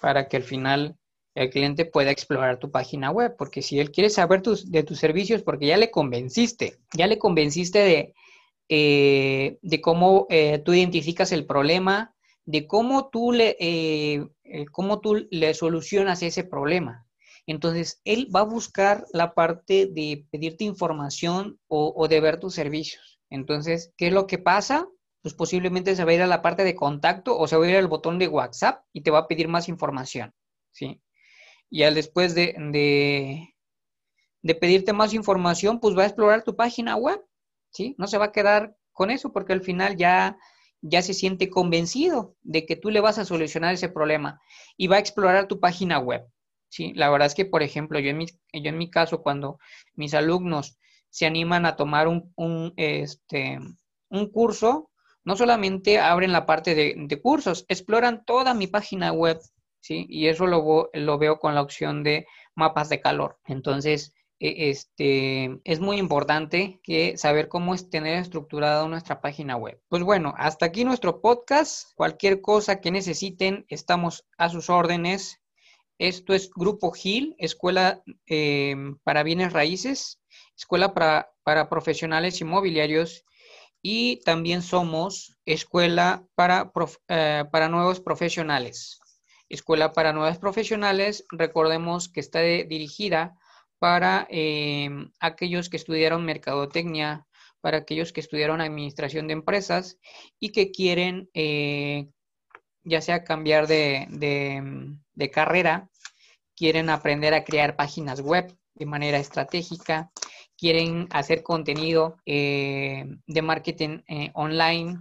para 0.01 0.27
que 0.27 0.39
al 0.39 0.43
final 0.43 0.97
el 1.37 1.51
cliente 1.51 1.85
pueda 1.85 2.11
explorar 2.11 2.59
tu 2.59 2.73
página 2.73 3.13
web, 3.13 3.37
porque 3.39 3.63
si 3.63 3.79
él 3.79 3.93
quiere 3.93 4.11
saber 4.11 4.43
tus, 4.43 4.73
de 4.73 4.83
tus 4.83 4.99
servicios, 4.99 5.43
porque 5.43 5.67
ya 5.67 5.77
le 5.77 5.93
convenciste, 5.93 6.81
ya 6.97 7.07
le 7.07 7.17
convenciste 7.17 7.79
de, 7.79 8.15
eh, 8.69 9.59
de 9.63 9.81
cómo 9.81 10.27
tú 10.65 10.75
identificas 10.75 11.31
el 11.31 11.47
problema, 11.47 12.13
de 12.51 12.67
cómo 12.67 13.11
tú 13.11 13.33
le, 13.33 13.57
eh, 13.61 14.27
eh, 14.43 14.67
cómo 14.73 15.01
tú 15.01 15.27
le 15.31 15.55
solucionas 15.55 16.23
ese 16.23 16.43
problema. 16.43 17.07
Entonces, 17.47 18.01
él 18.05 18.29
va 18.35 18.41
a 18.41 18.45
buscar 18.45 19.07
la 19.13 19.35
parte 19.35 19.87
de 19.87 20.27
pedirte 20.31 20.65
información 20.65 21.59
o, 21.69 22.07
de 22.09 22.21
ver 22.21 22.39
tus 22.39 22.55
servicios. 22.55 23.21
Entonces, 23.31 23.93
¿qué 23.97 24.09
es 24.09 24.13
lo 24.13 24.27
que 24.27 24.39
pasa? 24.39 24.87
Pues 25.23 25.35
posiblemente 25.35 25.95
se 25.95 26.05
va 26.05 26.11
a 26.11 26.15
ir 26.15 26.23
a 26.23 26.27
la 26.27 26.43
parte 26.43 26.65
de 26.65 26.75
contacto 26.75 27.39
o 27.39 27.47
se 27.47 27.57
va 27.57 27.65
a 27.65 27.71
ir 27.71 27.77
al 27.77 27.87
botón 27.87 28.19
de 28.19 28.29
WhatsApp 28.29 28.85
y 28.93 29.03
te 29.03 29.11
va 29.11 29.21
a 29.21 29.29
pedir 29.29 29.49
más 29.49 29.69
información, 29.69 30.35
¿sí? 30.73 31.01
Y 31.71 31.85
al 31.85 31.95
después 31.95 32.35
de, 32.35 32.55
de, 32.73 33.55
de 34.43 34.55
pedirte 34.57 34.93
más 34.93 35.15
información, 35.15 35.79
pues 35.79 35.97
va 35.97 36.03
a 36.03 36.07
explorar 36.07 36.43
tu 36.43 36.57
página 36.57 36.97
web, 36.97 37.25
¿sí? 37.71 37.95
No 37.97 38.09
se 38.09 38.19
va 38.19 38.27
a 38.27 38.33
quedar 38.33 38.77
con 38.93 39.11
eso 39.11 39.33
porque 39.33 39.53
al 39.53 39.63
final 39.63 39.97
ya 39.97 40.37
ya 40.83 41.03
se 41.03 41.15
siente 41.15 41.51
convencido 41.51 42.37
de 42.43 42.67
que 42.67 42.77
tú 42.77 42.91
le 42.91 43.01
vas 43.01 43.19
a 43.19 43.25
solucionar 43.25 43.75
ese 43.75 43.89
problema 43.89 44.41
y 44.77 44.87
va 44.87 44.97
a 44.97 45.01
explorar 45.01 45.47
tu 45.47 45.61
página 45.61 45.99
web. 45.99 46.27
¿sí? 46.69 46.93
La 46.95 47.11
verdad 47.11 47.27
es 47.27 47.35
que, 47.35 47.45
por 47.45 47.63
ejemplo, 47.63 47.99
yo 47.99 48.11
en 48.11 48.19
mi, 48.19 48.27
yo 48.27 48.69
en 48.71 48.79
mi 48.79 48.91
caso, 48.91 49.23
cuando 49.23 49.59
mis 49.95 50.15
alumnos 50.15 50.79
se 51.11 51.27
animan 51.27 51.67
a 51.67 51.77
tomar 51.77 52.09
un, 52.09 52.33
un, 52.37 52.73
este, 52.77 53.59
un 54.09 54.31
curso, 54.31 54.91
no 55.25 55.37
solamente 55.37 55.99
abren 55.99 56.33
la 56.33 56.47
parte 56.47 56.75
de, 56.75 57.21
cursos, 57.21 57.67
exploran 57.69 58.25
toda 58.25 58.55
mi 58.55 58.67
página 58.67 59.13
web, 59.13 59.39
¿sí? 59.81 60.07
Y 60.09 60.29
eso 60.29 60.47
lo, 60.47 60.91
lo 60.93 61.19
veo 61.19 61.39
con 61.39 61.55
la 61.55 61.63
opción 61.63 62.03
de 62.03 62.27
mapas 62.55 62.89
de 62.89 63.01
calor. 63.01 63.39
Entonces, 63.45 64.15
este, 64.41 65.61
es 65.65 65.81
muy 65.81 65.99
importante 65.99 66.81
que 66.83 67.19
saber 67.19 67.49
cómo 67.49 67.75
es 67.75 67.91
tener 67.91 68.19
estructurada 68.19 68.89
nuestra 68.89 69.21
página 69.21 69.57
web. 69.57 69.81
Pues 69.89 70.03
bueno, 70.03 70.35
hasta 70.39 70.67
aquí 70.67 70.85
nuestro 70.85 71.21
podcast. 71.21 71.93
Cualquier 71.95 72.41
cosa 72.41 72.81
que 72.81 72.91
necesiten, 72.91 73.67
estamos 73.69 74.27
a 74.39 74.49
sus 74.49 74.71
órdenes. 74.71 75.41
Esto 75.99 76.33
es 76.33 76.51
Grupo 76.51 76.91
GIL, 76.93 77.37
Escuela 77.39 78.03
eh, 78.27 78.75
para 79.05 79.23
Bienes 79.23 79.53
Raíces, 79.53 80.19
Escuela 80.57 80.95
para, 80.95 81.31
para 81.43 81.69
Profesionales 81.69 82.41
Inmobiliarios 82.41 83.27
y 83.83 84.23
también 84.25 84.63
somos 84.63 85.37
Escuela 85.45 86.25
para, 86.35 86.73
eh, 87.09 87.45
para 87.53 87.69
Nuevos 87.69 88.01
Profesionales. 88.01 88.99
Escuela 89.51 89.93
para 89.93 90.15
Nuevos 90.15 90.39
Profesionales, 90.39 91.27
recordemos 91.31 92.09
que 92.09 92.21
está 92.21 92.41
dirigida 92.41 93.37
para 93.81 94.27
em, 94.29 95.11
aquellos 95.21 95.71
que 95.71 95.79
estudiaron 95.79 96.25
mercadotecnia, 96.25 97.27
para 97.63 97.79
aquellos 97.79 98.13
que 98.13 98.21
estudiaron 98.21 98.61
administración 98.61 99.27
de 99.27 99.33
empresas 99.33 99.99
y 100.39 100.53
que 100.53 100.71
quieren 100.71 101.31
eh, 101.35 102.07
ya 102.85 103.01
sea 103.01 103.25
cambiar 103.25 103.67
de, 103.67 105.31
carrera, 105.33 105.89
quieren 106.55 106.91
aprender 106.91 107.33
a 107.33 107.45
crear 107.45 107.75
páginas 107.77 108.21
web 108.21 108.55
de 108.75 108.87
manera 108.87 109.19
estratégica, 109.19 110.11
quieren 110.57 111.09
hacer 111.11 111.43
contenido 111.43 112.17
eh, 112.27 113.07
de 113.27 113.43
marketing 113.43 114.03
eh, 114.09 114.31
online, 114.35 114.99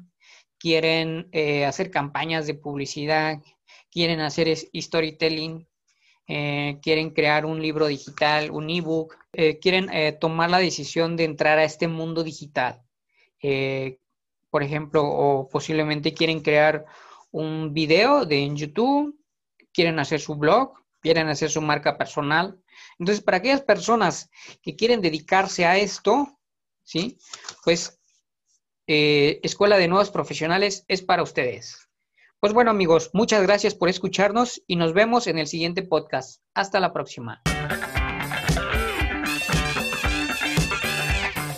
quieren 0.57 1.29
hacer 1.65 1.89
campañas 1.91 2.47
de 2.47 2.53
publicidad, 2.53 3.41
quieren 3.89 4.19
hacer 4.19 4.47
storytelling, 4.55 5.67
eh, 6.31 6.77
quieren 6.83 7.09
crear 7.09 7.43
un 7.43 7.59
libro 7.59 7.87
digital, 7.87 8.51
un 8.51 8.69
ebook, 8.69 9.17
eh, 9.33 9.57
quieren 9.57 9.89
eh, 9.91 10.11
tomar 10.11 10.51
la 10.51 10.59
decisión 10.59 11.17
de 11.17 11.23
entrar 11.23 11.57
a 11.57 11.63
este 11.63 11.87
mundo 11.87 12.23
digital. 12.23 12.83
por 14.51 14.63
ejemplo, 14.63 15.03
o 15.03 15.47
posiblemente 15.49 16.13
quieren 16.13 16.41
crear 16.41 16.85
un 17.31 17.73
video 17.73 18.25
de 18.25 18.43
en 18.43 18.55
YouTube, 18.55 19.17
quieren 19.73 19.99
hacer 19.99 20.19
su 20.19 20.35
blog, 20.35 20.73
quieren 21.01 21.29
hacer 21.29 21.49
su 21.49 21.61
marca 21.61 21.97
personal. 21.97 22.59
Entonces, 22.99 23.23
para 23.23 23.37
aquellas 23.37 23.61
personas 23.61 24.29
que 24.61 24.75
quieren 24.75 25.01
dedicarse 25.01 25.65
a 25.65 25.77
esto, 25.77 26.39
¿sí? 26.83 27.17
Pues 27.63 27.99
Escuela 28.87 29.77
de 29.77 29.87
Nuevos 29.87 30.11
Profesionales 30.11 30.83
es 30.87 31.01
para 31.01 31.23
ustedes. 31.23 31.88
Pues 32.41 32.53
bueno 32.53 32.71
amigos, 32.71 33.09
muchas 33.11 33.43
gracias 33.43 33.75
por 33.75 33.89
escucharnos 33.89 34.61
y 34.65 34.77
nos 34.77 34.93
vemos 34.93 35.27
en 35.27 35.37
el 35.39 35.47
siguiente 35.47 35.83
podcast. 35.83 36.41
Hasta 36.53 36.79
la 36.79 36.93
próxima. 36.93 37.41